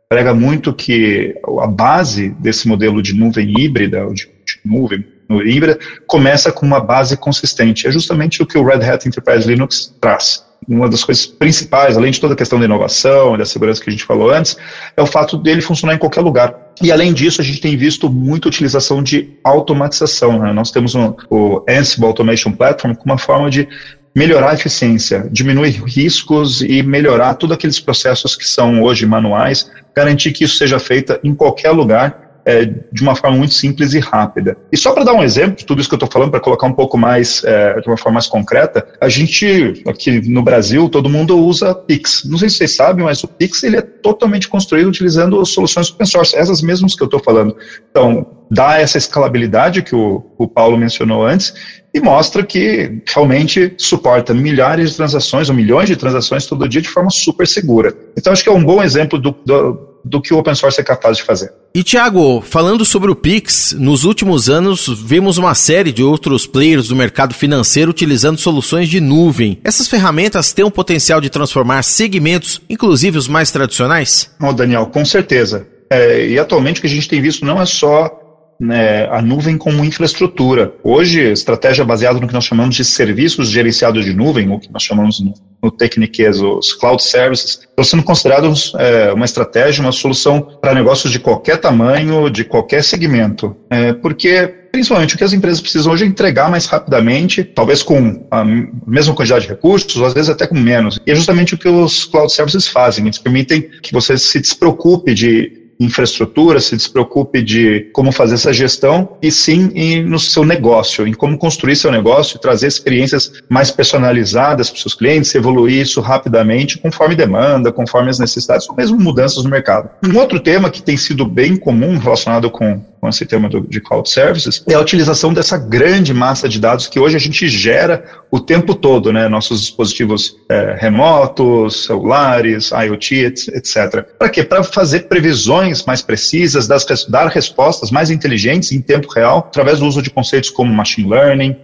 prega 0.09 0.33
muito 0.33 0.73
que 0.73 1.35
a 1.59 1.67
base 1.67 2.29
desse 2.29 2.67
modelo 2.67 3.01
de 3.01 3.13
nuvem 3.13 3.53
híbrida, 3.57 4.05
de, 4.07 4.25
de 4.25 4.59
nuvem 4.65 5.05
híbrida, 5.45 5.79
começa 6.07 6.51
com 6.51 6.65
uma 6.65 6.79
base 6.79 7.15
consistente. 7.15 7.87
É 7.87 7.91
justamente 7.91 8.41
o 8.41 8.45
que 8.45 8.57
o 8.57 8.63
Red 8.63 8.83
Hat 8.83 9.07
Enterprise 9.07 9.47
Linux 9.47 9.95
traz. 10.01 10.45
Uma 10.67 10.87
das 10.87 11.03
coisas 11.03 11.25
principais, 11.25 11.97
além 11.97 12.11
de 12.11 12.19
toda 12.19 12.33
a 12.33 12.37
questão 12.37 12.59
da 12.59 12.65
inovação 12.65 13.35
e 13.35 13.37
da 13.37 13.45
segurança 13.45 13.81
que 13.81 13.89
a 13.89 13.91
gente 13.91 14.03
falou 14.03 14.29
antes, 14.29 14.55
é 14.95 15.01
o 15.01 15.07
fato 15.07 15.37
dele 15.37 15.61
funcionar 15.61 15.95
em 15.95 15.97
qualquer 15.97 16.21
lugar. 16.21 16.55
E 16.81 16.91
além 16.91 17.13
disso, 17.13 17.41
a 17.41 17.43
gente 17.43 17.59
tem 17.59 17.75
visto 17.75 18.09
muita 18.09 18.47
utilização 18.47 19.01
de 19.01 19.37
automatização. 19.43 20.39
Né? 20.39 20.53
Nós 20.53 20.71
temos 20.71 20.93
um, 20.93 21.13
o 21.29 21.63
Ansible 21.67 22.07
Automation 22.07 22.51
Platform 22.51 22.93
como 22.93 23.13
uma 23.13 23.17
forma 23.17 23.49
de 23.49 23.67
melhorar 24.13 24.51
a 24.51 24.53
eficiência, 24.53 25.27
diminuir 25.31 25.83
riscos 25.85 26.61
e 26.61 26.83
melhorar 26.83 27.33
todos 27.35 27.55
aqueles 27.55 27.79
processos 27.79 28.35
que 28.35 28.45
são 28.45 28.83
hoje 28.83 29.05
manuais, 29.05 29.71
garantir 29.95 30.31
que 30.31 30.43
isso 30.43 30.57
seja 30.57 30.79
feito 30.79 31.17
em 31.23 31.33
qualquer 31.33 31.71
lugar 31.71 32.30
é, 32.45 32.65
de 32.65 33.01
uma 33.01 33.15
forma 33.15 33.37
muito 33.37 33.53
simples 33.53 33.93
e 33.93 33.99
rápida. 33.99 34.57
E 34.71 34.77
só 34.77 34.91
para 34.93 35.03
dar 35.03 35.13
um 35.13 35.23
exemplo 35.23 35.55
de 35.57 35.65
tudo 35.65 35.79
isso 35.79 35.89
que 35.89 35.95
eu 35.95 35.97
estou 35.97 36.09
falando, 36.11 36.31
para 36.31 36.39
colocar 36.39 36.67
um 36.67 36.73
pouco 36.73 36.97
mais, 36.97 37.43
é, 37.43 37.79
de 37.79 37.87
uma 37.87 37.97
forma 37.97 38.15
mais 38.15 38.27
concreta, 38.27 38.87
a 38.99 39.09
gente, 39.09 39.83
aqui 39.87 40.29
no 40.29 40.41
Brasil, 40.41 40.89
todo 40.89 41.09
mundo 41.09 41.37
usa 41.37 41.73
Pix. 41.75 42.23
Não 42.25 42.37
sei 42.37 42.49
se 42.49 42.57
vocês 42.57 42.75
sabem, 42.75 43.05
mas 43.05 43.23
o 43.23 43.27
Pix 43.27 43.63
ele 43.63 43.77
é 43.77 43.81
totalmente 43.81 44.47
construído 44.47 44.87
utilizando 44.87 45.43
soluções 45.45 45.89
open 45.89 46.05
source, 46.07 46.35
essas 46.35 46.61
mesmas 46.61 46.95
que 46.95 47.03
eu 47.03 47.05
estou 47.05 47.19
falando. 47.19 47.55
Então, 47.89 48.25
dá 48.49 48.79
essa 48.79 48.97
escalabilidade 48.97 49.81
que 49.81 49.95
o, 49.95 50.23
o 50.37 50.47
Paulo 50.47 50.77
mencionou 50.77 51.25
antes 51.25 51.53
e 51.93 51.99
mostra 51.99 52.43
que 52.43 53.01
realmente 53.07 53.73
suporta 53.77 54.33
milhares 54.33 54.91
de 54.91 54.95
transações 54.95 55.49
ou 55.49 55.55
milhões 55.55 55.87
de 55.87 55.95
transações 55.95 56.45
todo 56.45 56.67
dia 56.67 56.81
de 56.81 56.87
forma 56.87 57.09
super 57.09 57.45
segura. 57.47 57.93
Então, 58.17 58.31
acho 58.31 58.43
que 58.43 58.49
é 58.49 58.53
um 58.53 58.63
bom 58.63 58.81
exemplo 58.81 59.19
do, 59.19 59.31
do 59.45 59.90
do 60.03 60.21
que 60.21 60.33
o 60.33 60.37
open 60.37 60.55
source 60.55 60.79
é 60.79 60.83
capaz 60.83 61.17
de 61.17 61.23
fazer. 61.23 61.51
E 61.73 61.83
Tiago, 61.83 62.41
falando 62.41 62.83
sobre 62.83 63.09
o 63.09 63.15
Pix, 63.15 63.73
nos 63.77 64.03
últimos 64.03 64.49
anos 64.49 64.87
vimos 64.87 65.37
uma 65.37 65.55
série 65.55 65.91
de 65.91 66.03
outros 66.03 66.45
players 66.45 66.89
do 66.89 66.95
mercado 66.95 67.33
financeiro 67.33 67.91
utilizando 67.91 68.37
soluções 68.37 68.89
de 68.89 68.99
nuvem. 68.99 69.59
Essas 69.63 69.87
ferramentas 69.87 70.51
têm 70.51 70.65
o 70.65 70.71
potencial 70.71 71.21
de 71.21 71.29
transformar 71.29 71.83
segmentos, 71.83 72.61
inclusive 72.69 73.17
os 73.17 73.27
mais 73.27 73.51
tradicionais? 73.51 74.31
Oh, 74.41 74.51
Daniel, 74.51 74.87
com 74.87 75.05
certeza. 75.05 75.67
É, 75.89 76.27
e 76.27 76.39
atualmente 76.39 76.79
o 76.79 76.81
que 76.81 76.87
a 76.87 76.89
gente 76.89 77.07
tem 77.07 77.21
visto 77.21 77.45
não 77.45 77.61
é 77.61 77.65
só 77.65 78.21
né, 78.61 79.07
a 79.09 79.21
nuvem 79.21 79.57
como 79.57 79.83
infraestrutura. 79.83 80.73
Hoje, 80.83 81.19
estratégia 81.31 81.83
baseada 81.83 82.19
no 82.19 82.27
que 82.27 82.33
nós 82.33 82.45
chamamos 82.45 82.75
de 82.75 82.85
serviços 82.85 83.49
gerenciados 83.49 84.05
de 84.05 84.13
nuvem, 84.13 84.49
ou 84.51 84.59
que 84.59 84.71
nós 84.71 84.83
chamamos 84.83 85.19
no, 85.19 85.33
no 85.61 85.71
Techniques 85.71 86.39
os 86.41 86.73
cloud 86.73 87.01
services, 87.03 87.59
estão 87.69 87.83
sendo 87.83 88.03
considerados 88.03 88.73
é, 88.77 89.13
uma 89.13 89.25
estratégia, 89.25 89.81
uma 89.81 89.91
solução 89.91 90.41
para 90.59 90.73
negócios 90.73 91.11
de 91.11 91.19
qualquer 91.19 91.57
tamanho, 91.57 92.29
de 92.29 92.43
qualquer 92.43 92.83
segmento. 92.83 93.55
É, 93.69 93.93
porque 93.93 94.61
principalmente 94.71 95.15
o 95.15 95.17
que 95.17 95.23
as 95.23 95.33
empresas 95.33 95.61
precisam 95.61 95.91
hoje 95.91 96.05
é 96.05 96.07
entregar 96.07 96.49
mais 96.49 96.65
rapidamente, 96.65 97.43
talvez 97.43 97.83
com 97.83 98.25
a 98.31 98.43
mesma 98.87 99.13
quantidade 99.13 99.45
de 99.45 99.49
recursos, 99.49 99.97
ou 99.97 100.05
às 100.05 100.13
vezes 100.13 100.29
até 100.29 100.47
com 100.47 100.55
menos. 100.55 100.99
E 101.05 101.11
é 101.11 101.15
justamente 101.15 101.53
o 101.53 101.57
que 101.57 101.67
os 101.67 102.05
cloud 102.05 102.31
services 102.31 102.67
fazem. 102.67 103.05
Eles 103.05 103.17
permitem 103.17 103.69
que 103.81 103.91
você 103.91 104.17
se 104.17 104.39
despreocupe 104.39 105.13
de 105.13 105.60
infraestrutura, 105.83 106.59
se 106.59 106.75
despreocupe 106.75 107.41
de 107.41 107.89
como 107.93 108.11
fazer 108.11 108.35
essa 108.35 108.53
gestão 108.53 109.17
e 109.21 109.31
sim 109.31 109.71
em, 109.73 110.03
no 110.03 110.19
seu 110.19 110.45
negócio, 110.45 111.07
em 111.07 111.13
como 111.13 111.37
construir 111.37 111.75
seu 111.75 111.91
negócio, 111.91 112.39
trazer 112.39 112.67
experiências 112.67 113.31
mais 113.49 113.71
personalizadas 113.71 114.69
para 114.69 114.75
os 114.75 114.81
seus 114.81 114.93
clientes, 114.93 115.33
evoluir 115.33 115.81
isso 115.81 116.01
rapidamente 116.01 116.77
conforme 116.77 117.15
demanda, 117.15 117.71
conforme 117.71 118.09
as 118.09 118.19
necessidades 118.19 118.69
ou 118.69 118.75
mesmo 118.75 118.99
mudanças 118.99 119.43
no 119.43 119.49
mercado. 119.49 119.89
Um 120.05 120.17
outro 120.17 120.39
tema 120.39 120.69
que 120.69 120.81
tem 120.81 120.97
sido 120.97 121.25
bem 121.25 121.55
comum 121.57 121.97
relacionado 121.97 122.49
com 122.49 122.81
com 123.01 123.09
esse 123.09 123.25
tema 123.25 123.49
do, 123.49 123.61
de 123.61 123.81
cloud 123.81 124.07
services, 124.07 124.63
é 124.69 124.75
a 124.75 124.79
utilização 124.79 125.33
dessa 125.33 125.57
grande 125.57 126.13
massa 126.13 126.47
de 126.47 126.59
dados 126.59 126.85
que 126.87 126.99
hoje 126.99 127.15
a 127.15 127.19
gente 127.19 127.49
gera 127.49 128.05
o 128.29 128.39
tempo 128.39 128.75
todo, 128.75 129.11
né? 129.11 129.27
Nossos 129.27 129.61
dispositivos 129.61 130.37
é, 130.47 130.77
remotos, 130.79 131.85
celulares, 131.85 132.69
IoT, 132.69 133.25
etc. 133.53 134.05
Para 134.19 134.29
quê? 134.29 134.43
Para 134.43 134.63
fazer 134.63 135.07
previsões 135.07 135.83
mais 135.83 136.03
precisas, 136.03 136.67
das, 136.67 136.85
dar 137.09 137.27
respostas 137.27 137.89
mais 137.89 138.11
inteligentes 138.11 138.71
em 138.71 138.79
tempo 138.79 139.11
real, 139.11 139.39
através 139.39 139.79
do 139.79 139.87
uso 139.87 140.01
de 140.01 140.11
conceitos 140.11 140.51
como 140.51 140.71
machine 140.71 141.09
learning, 141.09 141.57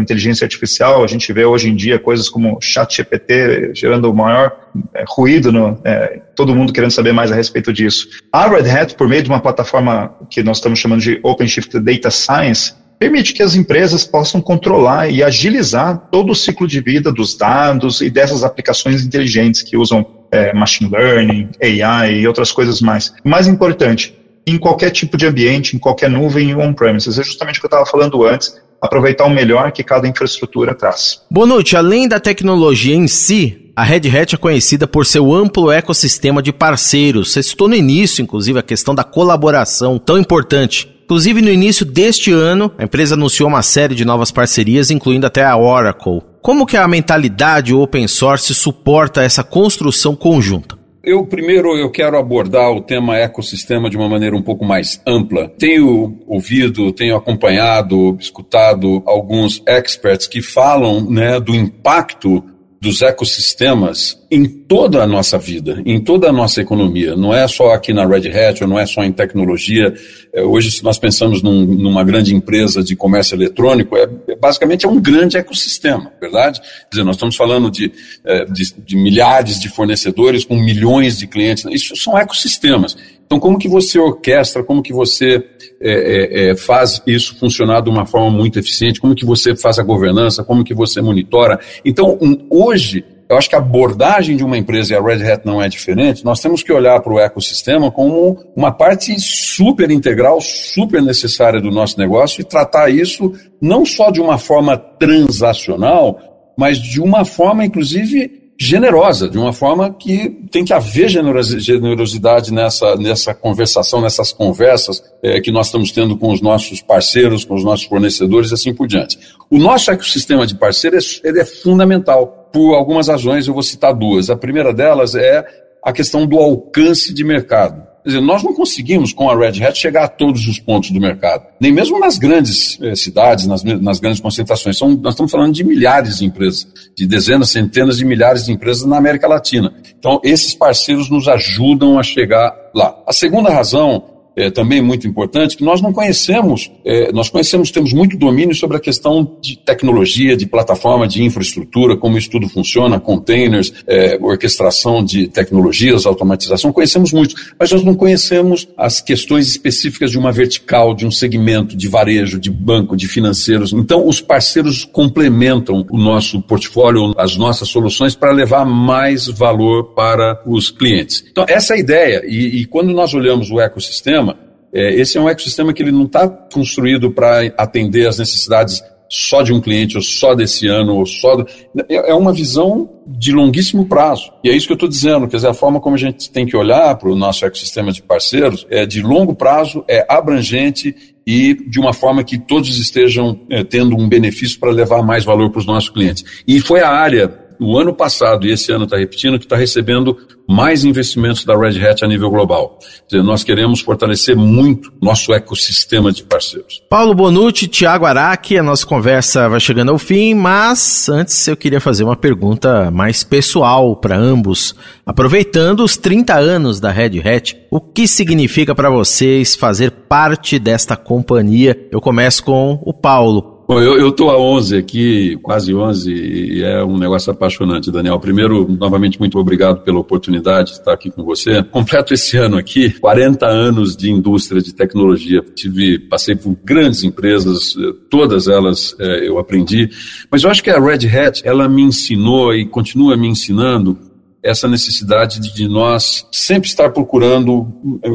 inteligência 0.00 0.44
artificial, 0.44 1.04
a 1.04 1.06
gente 1.06 1.32
vê 1.32 1.44
hoje 1.44 1.68
em 1.68 1.76
dia 1.76 1.98
coisas 1.98 2.28
como 2.28 2.58
chat 2.60 2.96
GPT 2.96 3.72
gerando 3.74 4.10
o 4.10 4.14
maior 4.14 4.52
é, 4.94 5.04
ruído, 5.08 5.52
no, 5.52 5.80
é, 5.84 6.20
todo 6.34 6.54
mundo 6.54 6.72
querendo 6.72 6.90
saber 6.90 7.12
mais 7.12 7.30
a 7.30 7.34
respeito 7.34 7.72
disso. 7.72 8.08
A 8.32 8.48
Red 8.48 8.68
Hat, 8.68 8.94
por 8.94 9.08
meio 9.08 9.22
de 9.22 9.28
uma 9.28 9.40
plataforma 9.40 10.14
que 10.28 10.42
nós 10.42 10.56
estamos 10.56 10.78
chamando 10.78 11.00
de 11.00 11.20
OpenShift 11.22 11.78
Data 11.78 12.10
Science, 12.10 12.74
permite 12.98 13.32
que 13.32 13.42
as 13.42 13.54
empresas 13.54 14.04
possam 14.04 14.42
controlar 14.42 15.08
e 15.08 15.22
agilizar 15.22 16.08
todo 16.10 16.32
o 16.32 16.34
ciclo 16.34 16.66
de 16.66 16.80
vida 16.80 17.10
dos 17.10 17.36
dados 17.36 18.00
e 18.00 18.10
dessas 18.10 18.44
aplicações 18.44 19.04
inteligentes 19.04 19.62
que 19.62 19.76
usam 19.76 20.06
é, 20.30 20.52
machine 20.52 20.90
learning, 20.90 21.48
AI 21.62 22.20
e 22.20 22.26
outras 22.26 22.52
coisas 22.52 22.80
mais. 22.80 23.12
O 23.24 23.28
mais 23.28 23.46
importante, 23.48 24.14
em 24.50 24.58
qualquer 24.58 24.90
tipo 24.90 25.16
de 25.16 25.26
ambiente, 25.26 25.76
em 25.76 25.78
qualquer 25.78 26.10
nuvem 26.10 26.54
on-premises, 26.54 27.18
é 27.18 27.22
justamente 27.22 27.58
o 27.58 27.60
que 27.60 27.66
eu 27.66 27.68
estava 27.68 27.86
falando 27.86 28.24
antes, 28.24 28.54
aproveitar 28.80 29.26
o 29.26 29.30
melhor 29.30 29.72
que 29.72 29.84
cada 29.84 30.08
infraestrutura 30.08 30.74
traz. 30.74 31.20
Bonucci, 31.30 31.76
além 31.76 32.08
da 32.08 32.18
tecnologia 32.18 32.94
em 32.94 33.06
si, 33.06 33.72
a 33.76 33.84
Red 33.84 34.08
Hat 34.08 34.34
é 34.34 34.38
conhecida 34.38 34.86
por 34.86 35.06
seu 35.06 35.32
amplo 35.32 35.70
ecossistema 35.70 36.42
de 36.42 36.52
parceiros. 36.52 37.32
Você 37.32 37.42
citou 37.42 37.68
no 37.68 37.74
início, 37.74 38.22
inclusive, 38.22 38.58
a 38.58 38.62
questão 38.62 38.94
da 38.94 39.04
colaboração 39.04 39.98
tão 39.98 40.18
importante. 40.18 40.88
Inclusive, 41.04 41.42
no 41.42 41.50
início 41.50 41.84
deste 41.84 42.30
ano, 42.30 42.70
a 42.78 42.84
empresa 42.84 43.14
anunciou 43.14 43.48
uma 43.48 43.62
série 43.62 43.94
de 43.94 44.04
novas 44.04 44.30
parcerias, 44.30 44.90
incluindo 44.90 45.26
até 45.26 45.44
a 45.44 45.56
Oracle. 45.56 46.22
Como 46.40 46.66
que 46.66 46.76
a 46.76 46.86
mentalidade 46.86 47.74
open 47.74 48.06
source 48.06 48.54
suporta 48.54 49.22
essa 49.22 49.42
construção 49.42 50.14
conjunta? 50.14 50.79
Eu 51.02 51.24
primeiro 51.24 51.76
eu 51.78 51.90
quero 51.90 52.18
abordar 52.18 52.70
o 52.70 52.82
tema 52.82 53.16
ecossistema 53.16 53.88
de 53.88 53.96
uma 53.96 54.08
maneira 54.08 54.36
um 54.36 54.42
pouco 54.42 54.66
mais 54.66 55.00
ampla. 55.06 55.48
Tenho 55.48 56.18
ouvido, 56.26 56.92
tenho 56.92 57.16
acompanhado, 57.16 58.18
escutado 58.20 59.02
alguns 59.06 59.62
experts 59.66 60.26
que 60.26 60.42
falam 60.42 61.10
né, 61.10 61.40
do 61.40 61.54
impacto 61.54 62.44
dos 62.78 63.00
ecossistemas 63.00 64.19
em 64.30 64.46
toda 64.46 65.02
a 65.02 65.06
nossa 65.06 65.36
vida, 65.36 65.82
em 65.84 66.00
toda 66.00 66.28
a 66.28 66.32
nossa 66.32 66.60
economia. 66.60 67.16
Não 67.16 67.34
é 67.34 67.48
só 67.48 67.72
aqui 67.72 67.92
na 67.92 68.06
Red 68.06 68.28
Hat, 68.28 68.62
ou 68.62 68.68
não 68.68 68.78
é 68.78 68.86
só 68.86 69.02
em 69.02 69.10
tecnologia. 69.10 69.92
É, 70.32 70.42
hoje, 70.42 70.70
se 70.70 70.84
nós 70.84 70.98
pensamos 70.98 71.42
num, 71.42 71.64
numa 71.64 72.04
grande 72.04 72.32
empresa 72.32 72.80
de 72.82 72.94
comércio 72.94 73.34
eletrônico, 73.34 73.96
é, 73.96 74.08
é, 74.28 74.36
basicamente 74.36 74.86
é 74.86 74.88
um 74.88 75.00
grande 75.00 75.36
ecossistema, 75.36 76.12
verdade? 76.20 76.60
Quer 76.60 76.90
dizer, 76.92 77.04
nós 77.04 77.16
estamos 77.16 77.34
falando 77.34 77.70
de, 77.72 77.90
é, 78.24 78.44
de, 78.44 78.72
de 78.84 78.96
milhares 78.96 79.58
de 79.58 79.68
fornecedores 79.68 80.44
com 80.44 80.54
milhões 80.54 81.18
de 81.18 81.26
clientes. 81.26 81.64
Isso 81.68 81.96
são 81.96 82.16
ecossistemas. 82.16 82.96
Então, 83.26 83.40
como 83.40 83.58
que 83.58 83.68
você 83.68 83.98
orquestra, 83.98 84.62
como 84.62 84.82
que 84.82 84.92
você 84.92 85.44
é, 85.80 86.50
é, 86.50 86.56
faz 86.56 87.02
isso 87.04 87.36
funcionar 87.36 87.80
de 87.80 87.90
uma 87.90 88.06
forma 88.06 88.30
muito 88.30 88.58
eficiente, 88.58 89.00
como 89.00 89.14
que 89.14 89.24
você 89.24 89.56
faz 89.56 89.78
a 89.78 89.82
governança, 89.82 90.44
como 90.44 90.62
que 90.62 90.74
você 90.74 91.00
monitora. 91.00 91.58
Então, 91.84 92.18
um, 92.20 92.46
hoje, 92.50 93.04
eu 93.30 93.38
acho 93.38 93.48
que 93.48 93.54
a 93.54 93.58
abordagem 93.58 94.36
de 94.36 94.42
uma 94.42 94.58
empresa, 94.58 94.92
e 94.92 94.96
a 94.96 95.00
Red 95.00 95.24
Hat 95.24 95.46
não 95.46 95.62
é 95.62 95.68
diferente, 95.68 96.24
nós 96.24 96.40
temos 96.40 96.64
que 96.64 96.72
olhar 96.72 96.98
para 97.00 97.12
o 97.12 97.20
ecossistema 97.20 97.88
como 97.88 98.36
uma 98.56 98.72
parte 98.72 99.14
super 99.20 99.88
integral, 99.88 100.40
super 100.40 101.00
necessária 101.00 101.60
do 101.60 101.70
nosso 101.70 101.96
negócio 101.96 102.40
e 102.40 102.44
tratar 102.44 102.90
isso 102.90 103.32
não 103.62 103.86
só 103.86 104.10
de 104.10 104.20
uma 104.20 104.36
forma 104.36 104.76
transacional, 104.76 106.18
mas 106.58 106.76
de 106.76 107.00
uma 107.00 107.24
forma, 107.24 107.64
inclusive, 107.64 108.50
generosa, 108.58 109.28
de 109.28 109.38
uma 109.38 109.52
forma 109.52 109.94
que 109.94 110.28
tem 110.50 110.64
que 110.64 110.72
haver 110.72 111.08
generosidade 111.08 112.52
nessa, 112.52 112.96
nessa 112.96 113.32
conversação, 113.32 114.00
nessas 114.00 114.32
conversas 114.32 115.02
é, 115.22 115.40
que 115.40 115.52
nós 115.52 115.66
estamos 115.66 115.92
tendo 115.92 116.18
com 116.18 116.32
os 116.32 116.42
nossos 116.42 116.82
parceiros, 116.82 117.44
com 117.44 117.54
os 117.54 117.62
nossos 117.62 117.86
fornecedores 117.86 118.50
e 118.50 118.54
assim 118.54 118.74
por 118.74 118.88
diante. 118.88 119.16
O 119.48 119.56
nosso 119.56 119.88
ecossistema 119.92 120.44
de 120.48 120.56
parceiros 120.56 121.20
ele 121.24 121.40
é 121.40 121.44
fundamental 121.44 122.39
por 122.52 122.74
algumas 122.74 123.08
razões, 123.08 123.46
eu 123.46 123.54
vou 123.54 123.62
citar 123.62 123.94
duas. 123.94 124.30
A 124.30 124.36
primeira 124.36 124.72
delas 124.72 125.14
é 125.14 125.44
a 125.82 125.92
questão 125.92 126.26
do 126.26 126.38
alcance 126.38 127.12
de 127.12 127.24
mercado. 127.24 127.90
Quer 128.02 128.10
dizer, 128.10 128.20
nós 128.22 128.42
não 128.42 128.54
conseguimos, 128.54 129.12
com 129.12 129.28
a 129.28 129.36
Red 129.36 129.62
Hat, 129.62 129.78
chegar 129.78 130.04
a 130.04 130.08
todos 130.08 130.46
os 130.46 130.58
pontos 130.58 130.90
do 130.90 130.98
mercado. 130.98 131.46
Nem 131.60 131.70
mesmo 131.70 131.98
nas 132.00 132.16
grandes 132.16 132.78
eh, 132.80 132.94
cidades, 132.94 133.46
nas, 133.46 133.62
nas 133.62 134.00
grandes 134.00 134.20
concentrações. 134.20 134.78
São, 134.78 134.90
nós 134.90 135.12
estamos 135.12 135.30
falando 135.30 135.52
de 135.52 135.62
milhares 135.62 136.18
de 136.18 136.24
empresas, 136.24 136.66
de 136.96 137.06
dezenas, 137.06 137.50
centenas 137.50 137.98
de 137.98 138.04
milhares 138.06 138.46
de 138.46 138.52
empresas 138.52 138.86
na 138.86 138.96
América 138.96 139.28
Latina. 139.28 139.74
Então, 139.98 140.18
esses 140.24 140.54
parceiros 140.54 141.10
nos 141.10 141.28
ajudam 141.28 141.98
a 141.98 142.02
chegar 142.02 142.54
lá. 142.74 142.96
A 143.06 143.12
segunda 143.12 143.50
razão 143.50 144.19
é, 144.40 144.50
também 144.50 144.80
muito 144.80 145.06
importante, 145.06 145.56
que 145.56 145.64
nós 145.64 145.80
não 145.80 145.92
conhecemos, 145.92 146.70
é, 146.84 147.12
nós 147.12 147.28
conhecemos, 147.28 147.70
temos 147.70 147.92
muito 147.92 148.16
domínio 148.16 148.54
sobre 148.54 148.76
a 148.76 148.80
questão 148.80 149.36
de 149.40 149.56
tecnologia, 149.56 150.36
de 150.36 150.46
plataforma, 150.46 151.06
de 151.06 151.22
infraestrutura, 151.22 151.96
como 151.96 152.16
isso 152.16 152.30
tudo 152.30 152.48
funciona, 152.48 152.98
containers, 152.98 153.72
é, 153.86 154.18
orquestração 154.20 155.04
de 155.04 155.28
tecnologias, 155.28 156.06
automatização, 156.06 156.72
conhecemos 156.72 157.12
muito, 157.12 157.34
mas 157.58 157.70
nós 157.70 157.84
não 157.84 157.94
conhecemos 157.94 158.68
as 158.76 159.00
questões 159.00 159.48
específicas 159.48 160.10
de 160.10 160.18
uma 160.18 160.32
vertical, 160.32 160.94
de 160.94 161.06
um 161.06 161.10
segmento, 161.10 161.76
de 161.76 161.88
varejo, 161.88 162.38
de 162.38 162.50
banco, 162.50 162.96
de 162.96 163.06
financeiros. 163.06 163.72
Então, 163.72 164.06
os 164.06 164.20
parceiros 164.20 164.84
complementam 164.84 165.86
o 165.90 165.98
nosso 165.98 166.40
portfólio, 166.40 167.12
as 167.16 167.36
nossas 167.36 167.68
soluções 167.68 168.14
para 168.14 168.32
levar 168.32 168.64
mais 168.64 169.26
valor 169.26 169.92
para 169.94 170.40
os 170.46 170.70
clientes. 170.70 171.24
Então, 171.30 171.44
essa 171.48 171.74
é 171.74 171.76
a 171.76 171.80
ideia. 171.80 172.22
E, 172.26 172.60
e 172.60 172.64
quando 172.64 172.92
nós 172.92 173.12
olhamos 173.12 173.50
o 173.50 173.60
ecossistema, 173.60 174.29
é, 174.72 174.94
esse 174.94 175.18
é 175.18 175.20
um 175.20 175.28
ecossistema 175.28 175.72
que 175.72 175.82
ele 175.82 175.92
não 175.92 176.04
está 176.04 176.28
construído 176.28 177.10
para 177.10 177.46
atender 177.56 178.06
as 178.06 178.18
necessidades 178.18 178.82
só 179.12 179.42
de 179.42 179.52
um 179.52 179.60
cliente, 179.60 179.96
ou 179.96 180.02
só 180.02 180.36
desse 180.36 180.68
ano, 180.68 180.94
ou 180.94 181.04
só. 181.04 181.34
Do... 181.34 181.46
É, 181.88 182.10
é 182.10 182.14
uma 182.14 182.32
visão 182.32 182.88
de 183.04 183.32
longuíssimo 183.32 183.86
prazo. 183.86 184.32
E 184.44 184.48
é 184.48 184.54
isso 184.54 184.68
que 184.68 184.72
eu 184.72 184.76
estou 184.76 184.88
dizendo, 184.88 185.26
quer 185.26 185.36
dizer, 185.36 185.48
a 185.48 185.54
forma 185.54 185.80
como 185.80 185.96
a 185.96 185.98
gente 185.98 186.30
tem 186.30 186.46
que 186.46 186.56
olhar 186.56 186.94
para 186.94 187.10
o 187.10 187.16
nosso 187.16 187.44
ecossistema 187.44 187.90
de 187.90 188.00
parceiros 188.00 188.64
é 188.70 188.86
de 188.86 189.02
longo 189.02 189.34
prazo, 189.34 189.84
é 189.88 190.06
abrangente 190.08 190.94
e 191.26 191.54
de 191.54 191.80
uma 191.80 191.92
forma 191.92 192.22
que 192.22 192.38
todos 192.38 192.78
estejam 192.78 193.40
é, 193.50 193.64
tendo 193.64 193.96
um 193.96 194.08
benefício 194.08 194.60
para 194.60 194.70
levar 194.70 195.02
mais 195.02 195.24
valor 195.24 195.50
para 195.50 195.58
os 195.58 195.66
nossos 195.66 195.90
clientes. 195.90 196.24
E 196.46 196.60
foi 196.60 196.80
a 196.80 196.90
área 196.90 197.28
no 197.60 197.78
ano 197.78 197.92
passado 197.92 198.46
e 198.46 198.52
esse 198.52 198.72
ano 198.72 198.84
está 198.84 198.96
repetindo, 198.96 199.38
que 199.38 199.44
está 199.44 199.56
recebendo 199.56 200.16
mais 200.48 200.84
investimentos 200.84 201.44
da 201.44 201.56
Red 201.56 201.86
Hat 201.86 202.04
a 202.04 202.08
nível 202.08 202.28
global. 202.28 202.78
Dizer, 203.08 203.22
nós 203.22 203.44
queremos 203.44 203.80
fortalecer 203.80 204.34
muito 204.34 204.92
nosso 205.00 205.32
ecossistema 205.32 206.10
de 206.10 206.24
parceiros. 206.24 206.82
Paulo 206.90 207.14
Bonucci, 207.14 207.68
Tiago 207.68 208.04
Araque, 208.04 208.58
a 208.58 208.62
nossa 208.62 208.84
conversa 208.84 209.48
vai 209.48 209.60
chegando 209.60 209.92
ao 209.92 209.98
fim, 209.98 210.34
mas 210.34 211.08
antes 211.08 211.46
eu 211.46 211.56
queria 211.56 211.80
fazer 211.80 212.02
uma 212.02 212.16
pergunta 212.16 212.90
mais 212.90 213.22
pessoal 213.22 213.94
para 213.94 214.16
ambos. 214.16 214.74
Aproveitando 215.06 215.84
os 215.84 215.96
30 215.96 216.34
anos 216.34 216.80
da 216.80 216.90
Red 216.90 217.20
Hat, 217.20 217.56
o 217.70 217.80
que 217.80 218.08
significa 218.08 218.74
para 218.74 218.90
vocês 218.90 219.54
fazer 219.54 219.90
parte 219.90 220.58
desta 220.58 220.96
companhia? 220.96 221.78
Eu 221.92 222.00
começo 222.00 222.42
com 222.42 222.80
o 222.84 222.92
Paulo. 222.92 223.59
Bom, 223.70 223.80
eu 223.80 224.08
estou 224.08 224.30
há 224.30 224.36
11 224.36 224.76
aqui, 224.76 225.38
quase 225.44 225.72
11, 225.72 226.12
e 226.12 226.60
é 226.60 226.82
um 226.82 226.98
negócio 226.98 227.30
apaixonante, 227.30 227.88
Daniel. 227.88 228.18
Primeiro, 228.18 228.66
novamente, 228.68 229.16
muito 229.20 229.38
obrigado 229.38 229.82
pela 229.82 230.00
oportunidade 230.00 230.72
de 230.72 230.78
estar 230.78 230.92
aqui 230.92 231.08
com 231.08 231.22
você. 231.22 231.62
Completo 231.62 232.12
esse 232.12 232.36
ano 232.36 232.58
aqui, 232.58 232.90
40 232.98 233.46
anos 233.46 233.96
de 233.96 234.10
indústria 234.10 234.60
de 234.60 234.74
tecnologia. 234.74 235.40
Tive, 235.54 236.00
passei 236.00 236.34
por 236.34 236.56
grandes 236.64 237.04
empresas, 237.04 237.76
todas 238.10 238.48
elas 238.48 238.96
é, 238.98 239.28
eu 239.28 239.38
aprendi, 239.38 239.88
mas 240.28 240.42
eu 240.42 240.50
acho 240.50 240.64
que 240.64 240.70
a 240.70 240.80
Red 240.80 241.06
Hat, 241.06 241.40
ela 241.44 241.68
me 241.68 241.82
ensinou 241.82 242.52
e 242.52 242.66
continua 242.66 243.16
me 243.16 243.28
ensinando 243.28 243.96
essa 244.42 244.66
necessidade 244.66 245.38
de 245.38 245.68
nós 245.68 246.26
sempre 246.32 246.68
estar 246.68 246.90
procurando 246.90 247.68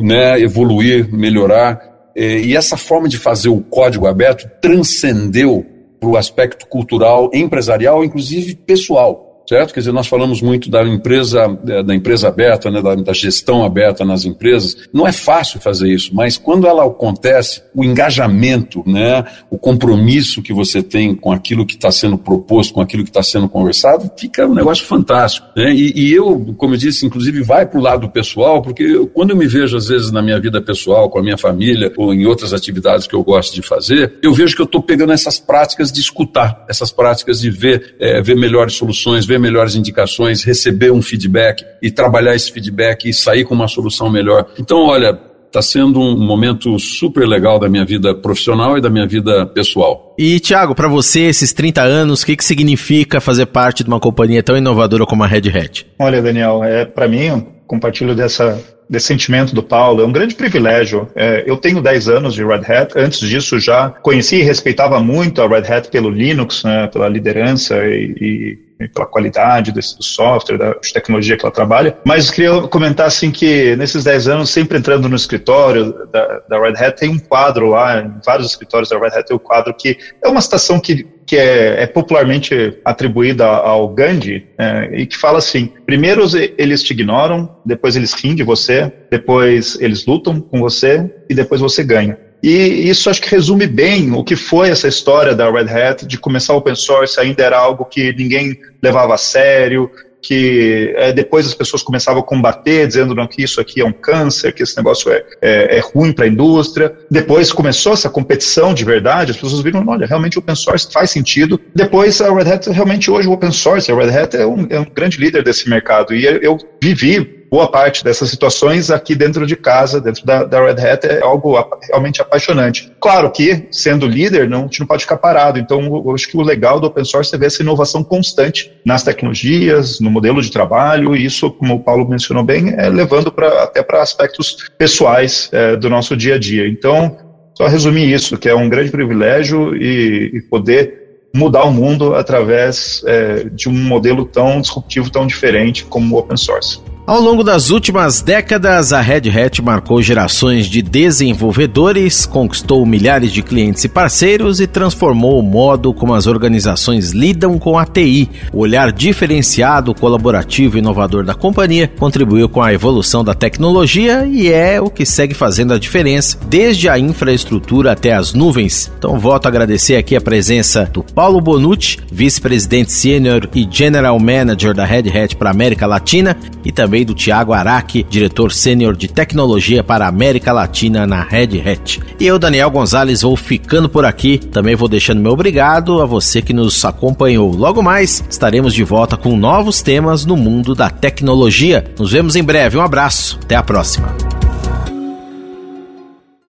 né, 0.04 0.38
evoluir, 0.38 1.10
melhorar 1.16 1.95
e 2.15 2.55
essa 2.55 2.77
forma 2.77 3.10
de 3.10 3.17
fazer 3.17 3.50
o 3.50 3.62
código 3.62 4.07
aberto 4.07 4.50
transcendeu 4.62 5.65
para 6.00 6.10
o 6.10 6.17
aspecto 6.17 6.67
cultural, 6.67 7.29
empresarial, 7.34 8.03
inclusive 8.03 8.55
pessoal 8.55 9.25
certo? 9.48 9.74
Quer 9.74 9.80
dizer, 9.82 9.92
nós 9.92 10.08
falamos 10.08 10.42
muito 10.42 10.70
da 10.70 10.84
empresa, 10.84 11.58
é, 11.68 11.84
da 11.84 11.96
empresa 11.96 12.28
aberta, 12.28 12.70
né, 12.72 12.82
da, 12.82 12.96
da, 12.96 13.14
gestão 13.14 13.64
aberta 13.64 14.04
nas 14.04 14.25
empresas. 14.25 14.75
Não 14.92 15.08
é 15.08 15.12
fácil 15.12 15.60
fazer 15.60 15.90
isso, 15.90 16.14
mas 16.14 16.38
quando 16.38 16.68
ela 16.68 16.86
acontece, 16.86 17.62
o 17.74 17.84
engajamento, 17.84 18.84
né, 18.86 19.24
o 19.50 19.58
compromisso 19.58 20.42
que 20.42 20.54
você 20.54 20.82
tem 20.82 21.16
com 21.16 21.32
aquilo 21.32 21.66
que 21.66 21.75
está 21.75 21.92
sendo 21.92 22.18
proposto, 22.18 22.74
com 22.74 22.82
aquilo 22.82 23.04
que 23.04 23.10
está 23.10 23.24
sendo 23.24 23.48
conversado, 23.48 24.10
fica 24.18 24.46
um 24.48 24.54
negócio 24.54 24.86
fantástico. 24.86 25.48
Né? 25.56 25.74
E, 25.74 25.94
e 25.96 26.14
eu, 26.14 26.54
como 26.58 26.74
eu 26.74 26.78
disse, 26.78 27.06
inclusive 27.06 27.42
vai 27.42 27.66
para 27.66 27.80
o 27.80 27.84
lado 27.84 28.10
pessoal, 28.10 28.62
porque 28.62 28.84
eu, 28.84 29.08
quando 29.08 29.32
eu 29.32 29.36
me 29.36 29.48
vejo 29.48 29.78
às 29.78 29.88
vezes 29.88 30.12
na 30.12 30.22
minha 30.22 30.40
vida 30.40 30.62
pessoal, 30.62 31.10
com 31.10 31.20
a 31.20 31.24
minha 31.24 31.38
família 31.38 31.92
ou 31.98 32.14
em 32.14 32.25
outras 32.25 32.54
atividades 32.54 33.08
que 33.08 33.16
eu 33.16 33.24
gosto 33.24 33.54
de 33.54 33.62
fazer, 33.62 34.16
eu 34.22 34.34
vejo 34.34 34.56
que 34.56 34.62
eu 34.62 34.66
estou 34.66 34.82
pegando 34.82 35.14
essas 35.14 35.40
práticas 35.40 35.92
de 35.92 36.00
escutar, 36.00 36.66
essas 36.68 36.92
práticas 36.92 37.40
de 37.40 37.50
ver, 37.50 37.96
é, 38.00 38.22
ver 38.22 38.36
melhores 38.36 38.74
soluções, 38.74 39.25
ver 39.25 39.35
receber 39.36 39.39
melhores 39.39 39.75
indicações, 39.75 40.44
receber 40.44 40.92
um 40.92 41.01
feedback 41.01 41.63
e 41.82 41.92
trabalhar 41.92 42.36
esse 42.36 42.51
feedback 42.51 43.10
e 43.10 43.13
sair 43.13 43.46
com 43.46 43.54
uma 43.54 43.68
solução 43.68 44.10
melhor. 44.10 44.48
Então, 44.58 44.80
olha, 44.80 45.18
está 45.46 45.62
sendo 45.62 46.00
um 46.00 46.18
momento 46.18 46.77
super 46.80 47.27
legal 47.27 47.60
da 47.60 47.70
minha 47.70 47.86
vida 47.86 48.13
profissional 48.13 48.77
e 48.77 48.82
da 48.82 48.89
minha 48.89 49.08
vida 49.08 49.46
pessoal. 49.46 50.15
E, 50.18 50.39
Thiago, 50.39 50.75
para 50.75 50.88
você, 50.88 51.22
esses 51.22 51.54
30 51.54 51.82
anos, 51.82 52.22
o 52.22 52.25
que, 52.25 52.36
que 52.36 52.44
significa 52.44 53.22
fazer 53.22 53.46
parte 53.48 53.84
de 53.84 53.89
uma 53.89 54.00
companhia 54.00 54.44
tão 54.44 54.58
inovadora 54.58 55.06
como 55.06 55.24
a 55.24 55.27
Red 55.27 55.50
Hat? 55.50 55.86
Olha, 56.00 56.22
Daniel, 56.22 56.63
é, 56.63 56.86
para 56.86 57.08
mim, 57.08 57.48
compartilho 57.68 58.15
dessa, 58.15 58.62
desse 58.89 59.08
sentimento 59.08 59.56
do 59.56 59.63
Paulo, 59.63 60.01
é 60.01 60.06
um 60.06 60.12
grande 60.12 60.36
privilégio. 60.36 61.08
É, 61.15 61.43
eu 61.48 61.58
tenho 61.58 61.82
10 61.82 62.10
anos 62.10 62.34
de 62.34 62.43
Red 62.43 62.63
Hat, 62.67 62.93
antes 62.95 63.19
disso 63.19 63.60
já 63.60 63.89
conheci 63.89 64.38
e 64.38 64.43
respeitava 64.43 65.00
muito 65.00 65.41
a 65.41 65.48
Red 65.48 65.71
Hat 65.71 65.89
pelo 65.89 66.10
Linux, 66.10 66.63
né, 66.63 66.88
pela 66.88 67.08
liderança 67.08 67.76
e, 67.86 68.15
e 68.19 68.64
pela 68.94 69.06
qualidade 69.06 69.72
desse, 69.72 69.98
do 69.98 70.04
software, 70.04 70.58
da 70.58 70.74
tecnologia 70.94 71.38
que 71.38 71.46
ela 71.46 71.54
trabalha. 71.54 71.98
Mas 72.06 72.30
queria 72.30 72.62
comentar 72.64 73.08
assim 73.08 73.32
que 73.32 73.76
nesses 73.76 74.04
10 74.04 74.28
anos, 74.28 74.50
sempre 74.50 74.78
entrando 74.78 75.08
no 75.08 75.16
escritório 75.16 76.08
da, 76.12 76.40
da 76.50 76.60
Red 76.60 76.74
Hat, 76.78 77.00
tem 77.00 77.10
um 77.10 77.20
quadro 77.20 77.70
lá, 77.70 78.02
em 78.02 78.14
vários 78.26 78.50
escritórios 78.50 78.90
da 78.90 79.00
Red 79.00 79.18
Hat 79.18 79.28
tem 79.28 79.36
um 79.36 79.40
quadro 79.40 79.74
que 79.74 79.98
é 80.24 80.28
uma 80.28 80.42
citação 80.42 80.80
que, 80.80 81.08
que 81.26 81.38
é, 81.38 81.84
é 81.84 81.88
popularmente 81.88 82.80
atribuída 82.84 83.46
ao 83.46 83.88
Gandhi 83.90 84.48
é, 84.58 84.90
e 84.94 85.06
que 85.06 85.18
fala 85.18 85.38
assim, 85.38 85.72
primeiro 85.86 86.26
eles 86.58 86.84
te 86.84 86.92
ignoram, 86.92 87.56
depois 87.66 87.96
eles 87.96 88.14
riem 88.14 88.36
de 88.36 88.44
você, 88.44 88.92
depois 89.10 89.78
eles 89.80 90.06
lutam 90.06 90.40
com 90.40 90.60
você 90.60 91.10
e 91.30 91.34
depois 91.34 91.62
você 91.62 91.84
ganha. 91.84 92.25
E 92.45 92.88
isso 92.88 93.10
acho 93.10 93.19
que 93.19 93.31
resume 93.31 93.65
bem 93.65 94.12
o 94.12 94.23
que 94.23 94.36
foi 94.36 94.69
essa 94.69 94.88
história 94.88 95.34
da 95.34 95.49
Red 95.49 95.67
Hat, 95.67 96.05
de 96.05 96.15
começar 96.15 96.53
o 96.53 96.58
open 96.58 96.75
source 96.75 97.19
ainda 97.19 97.41
era 97.41 97.58
algo 97.58 97.86
que 97.86 98.13
ninguém 98.13 98.55
levava 98.84 99.15
a 99.15 99.17
sério, 99.17 99.89
que 100.21 100.93
é, 100.95 101.12
depois 101.12 101.47
as 101.47 101.55
pessoas 101.55 101.81
começavam 101.81 102.21
a 102.21 102.23
combater, 102.23 102.86
dizendo 102.86 103.15
não, 103.15 103.25
que 103.25 103.41
isso 103.41 103.60
aqui 103.60 103.81
é 103.81 103.86
um 103.86 103.91
câncer, 103.91 104.53
que 104.53 104.62
esse 104.62 104.77
negócio 104.77 105.12
é, 105.12 105.23
é, 105.41 105.77
é 105.77 105.79
ruim 105.79 106.13
para 106.13 106.25
a 106.25 106.27
indústria. 106.27 106.95
Depois 107.10 107.51
começou 107.51 107.93
essa 107.93 108.12
competição 108.12 108.75
de 108.75 108.86
verdade, 108.86 109.31
as 109.31 109.38
pessoas 109.38 109.63
viram, 109.63 109.84
olha, 109.88 110.05
realmente 110.05 110.38
o 110.38 110.39
open 110.39 110.55
source 110.55 110.88
faz 110.93 111.10
sentido. 111.10 111.60
Depois 111.73 112.21
a 112.21 112.31
Red 112.31 112.51
Hat, 112.51 112.69
realmente 112.69 113.10
hoje 113.10 113.27
o 113.27 113.31
open 113.31 113.51
source, 113.51 113.91
a 113.91 113.95
Red 113.95 114.15
Hat 114.15 114.38
é 114.38 114.45
um, 114.45 114.67
é 114.69 114.79
um 114.79 114.86
grande 114.86 115.17
líder 115.17 115.43
desse 115.43 115.67
mercado. 115.67 116.13
E 116.13 116.23
eu 116.25 116.60
vivi 116.79 117.44
boa 117.49 117.69
parte 117.69 118.03
dessas 118.03 118.29
situações 118.29 118.89
aqui 118.89 119.15
dentro 119.15 119.45
de 119.45 119.55
casa, 119.55 120.01
dentro 120.01 120.25
da, 120.25 120.43
da 120.43 120.65
Red 120.65 120.88
Hat, 120.88 121.05
é 121.05 121.21
algo 121.21 121.55
realmente 121.89 122.21
apaixonante. 122.21 122.91
Claro 122.99 123.31
que, 123.31 123.67
sendo 123.71 124.08
líder, 124.08 124.49
não, 124.49 124.62
a 124.62 124.63
gente 124.63 124.79
não 124.79 124.88
pode 124.88 125.03
ficar 125.03 125.17
parado. 125.17 125.60
Então, 125.60 125.81
eu 125.81 126.13
acho 126.13 126.27
que 126.27 126.38
o 126.38 126.41
legal 126.41 126.79
do 126.79 126.88
open 126.88 127.05
source 127.05 127.34
é 127.34 127.38
ver 127.38 127.47
essa 127.47 127.62
inovação 127.62 128.03
constante 128.03 128.71
nas 128.86 129.03
tecnologias, 129.03 129.99
no 129.99 130.10
modelo 130.10 130.41
de 130.41 130.51
trabalho, 130.51 131.15
e 131.15 131.25
isso, 131.25 131.51
como 131.51 131.75
o 131.75 131.84
Paulo 131.84 132.08
mencionou 132.08 132.43
bem, 132.43 132.73
é 132.77 132.89
levando 132.89 133.31
pra, 133.31 133.63
até 133.63 133.81
para 133.81 134.01
aspectos 134.01 134.69
pessoais 134.77 135.49
é, 135.51 135.75
do 135.75 135.89
nosso 135.89 136.15
dia 136.15 136.36
a 136.36 136.39
dia. 136.39 136.67
Então, 136.67 137.17
só 137.58 137.67
resumir 137.67 138.12
isso, 138.12 138.38
que 138.38 138.49
é 138.49 138.55
um 138.55 138.67
grande 138.67 138.91
privilégio 138.91 139.75
e, 139.75 140.31
e 140.34 140.41
poder 140.41 141.05
mudar 141.34 141.65
o 141.65 141.71
mundo 141.71 142.15
através 142.15 143.03
é, 143.05 143.43
de 143.43 143.67
um 143.67 143.73
modelo 143.73 144.25
tão 144.25 144.62
disruptivo, 144.62 145.10
tão 145.10 145.27
diferente 145.27 145.84
como 145.84 146.15
o 146.15 146.19
open 146.19 146.38
source. 146.38 146.79
Ao 147.08 147.22
longo 147.22 147.44
das 147.44 147.70
últimas 147.70 148.20
décadas, 148.20 148.91
a 148.91 149.00
Red 149.00 149.30
Hat 149.30 149.62
marcou 149.62 150.02
gerações 150.02 150.65
de 150.65 150.82
desenvolvedores, 150.82 152.26
conquistou 152.26 152.84
milhares 152.84 153.32
de 153.32 153.44
clientes 153.44 153.84
e 153.84 153.88
parceiros 153.88 154.60
e 154.60 154.65
transformou 154.65 155.38
o 155.38 155.44
modo 155.44 155.94
como 155.94 156.15
as 156.15 156.26
organizações 156.26 157.12
lidam 157.12 157.60
com 157.60 157.78
a 157.78 157.86
TI. 157.86 158.28
O 158.52 158.62
olhar 158.62 158.91
diferenciado, 158.91 159.94
colaborativo 159.94 160.78
e 160.78 160.80
inovador 160.80 161.24
da 161.24 161.36
companhia 161.36 161.88
contribuiu 161.88 162.50
com 162.50 162.60
a 162.60 162.74
evolução 162.74 163.24
da 163.24 163.36
tecnologia 163.36 164.26
e 164.26 164.52
é 164.52 164.82
o 164.82 164.89
que 164.89 165.06
segue 165.06 165.36
fazendo 165.36 165.76
a 165.76 165.78
diferença, 165.78 166.39
desde 166.48 166.89
a 166.89 166.98
infraestrutura 166.98 167.91
até 167.91 168.13
as 168.13 168.34
nuvens. 168.34 168.91
Então, 168.98 169.20
volto 169.20 169.46
a 169.46 169.50
agradecer 169.50 169.96
aqui 169.96 170.15
a 170.15 170.22
presença 170.22 170.89
do 170.91 171.04
Paulo 171.04 171.39
Bonucci, 171.39 172.00
vice-presidente 172.12 172.91
sênior 172.91 173.48
e 173.54 173.68
general 173.70 174.18
manager 174.20 174.74
da 174.74 174.86
Red 174.86 175.15
Hat 175.15 175.36
para 175.36 175.52
América 175.52 175.86
Latina, 175.86 176.36
e 176.63 176.72
também 176.72 176.94
também 176.95 177.05
do 177.05 177.13
Tiago 177.13 177.51
Araque, 177.51 178.05
diretor 178.10 178.53
sênior 178.53 178.95
de 178.95 179.10
tecnologia 179.10 179.84
para 179.84 180.05
a 180.05 180.08
América 180.08 180.53
Latina 180.53 181.05
na 181.05 181.23
Red 181.23 181.62
Hat. 181.65 181.99
E 182.17 182.25
eu, 182.25 182.39
Daniel 182.39 182.71
Gonzalez, 182.71 183.21
vou 183.21 183.36
ficando 183.36 183.89
por 183.89 184.05
aqui. 184.05 184.38
Também 184.38 184.75
vou 184.75 184.88
deixando 184.88 185.19
meu 185.19 185.34
obrigado 185.34 186.01
a 186.01 186.05
você 186.05 186.41
que 186.41 186.53
nos 186.53 186.86
acompanhou. 186.86 187.51
Logo 187.53 187.84
mais, 187.84 188.23
estaremos 188.29 188.73
de 188.73 188.84
volta 188.84 189.17
com 189.17 189.36
novos 189.36 189.81
temas 189.81 190.25
no 190.25 190.38
mundo 190.38 190.73
da 190.73 190.89
tecnologia. 190.89 191.84
Nos 191.99 192.12
vemos 192.13 192.38
em 192.38 192.43
breve. 192.43 192.77
Um 192.77 192.81
abraço. 192.81 193.39
Até 193.43 193.55
a 193.55 193.63
próxima. 193.63 194.44